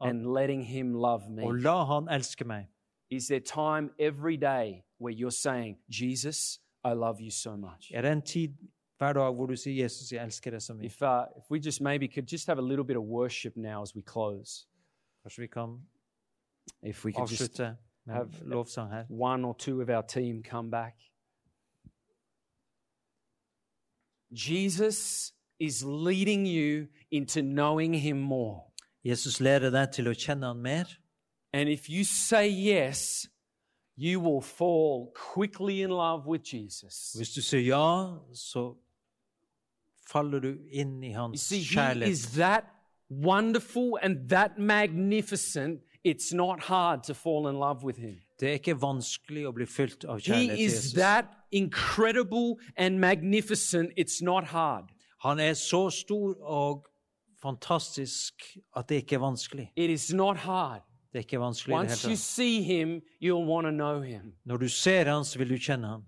[0.00, 2.66] And letting Him love Og la Han elske meg.
[3.10, 7.90] Is there time every day where you're saying, Jesus, I love you so much?
[7.94, 8.54] Er det en tid
[8.98, 10.84] hver dag hvor du sier 'Jesus, jeg elsker deg så mye'?
[10.86, 13.82] If, uh, if we just maybe could just have a little bit of worship now
[13.82, 14.66] as we close.
[15.22, 15.78] Kanskje vi kan
[16.82, 17.76] If we could just avslutte
[18.06, 19.06] have- lovsang her.
[19.08, 20.94] one or two of our team come back.
[24.32, 28.64] Jesus is leading you into knowing him more.
[29.04, 30.84] Jesus leder deg til å kjenne Han mer.
[31.52, 33.26] And if you say yes,
[33.96, 37.14] you will fall quickly in love with Jesus.
[37.16, 38.74] Hvis du sier ja, så
[40.08, 42.34] faller du inn i Hans see, he is kjærlighet.
[42.36, 42.64] that
[43.10, 48.16] wonderful and that magnificent, it's not hard to fall in love with him.
[48.40, 50.92] Det er ikke vanskelig å bli fylt av He kjærlighet til is Jesus.
[50.92, 54.84] that incredible and magnificent, it's not hard.
[55.24, 56.86] Han er så stor og
[57.42, 58.34] fantastisk
[58.76, 59.70] at det ikke er vanskelig.
[59.76, 60.82] It is not hard.
[61.12, 62.24] Det er ikke vanskelig i det Once hele you tatt.
[62.24, 64.32] see him, you'll want to know him.
[64.44, 66.02] Når du ser han, så vil du kjenne han.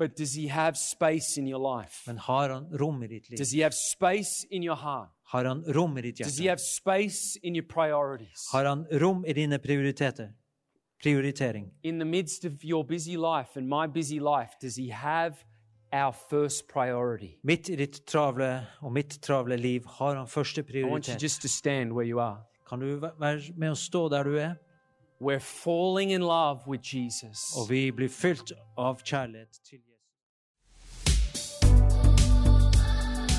[0.00, 2.06] But does he have space in your life?
[2.06, 3.36] Men har han rom i ditt liv?
[3.38, 5.10] Does he have space in your heart?
[5.24, 6.48] Har han rom i ditt Does he hjerte?
[6.48, 8.48] have space in your priorities?
[8.52, 10.30] Har han rom i dine prioriteter?
[11.04, 11.70] Prioritering.
[11.82, 15.34] In the midst of your busy life and my busy life, does he have
[15.92, 17.36] our first priority?
[17.44, 21.22] I ditt travle og mitt travle liv har han første I want you prioritet.
[21.22, 22.40] just to stand where you are.
[22.68, 24.54] Kan du være med å stå der du er?
[25.20, 27.52] We're falling in love with Jesus.
[27.56, 29.89] Og vi blir fylt av kjærlighet til Jesus.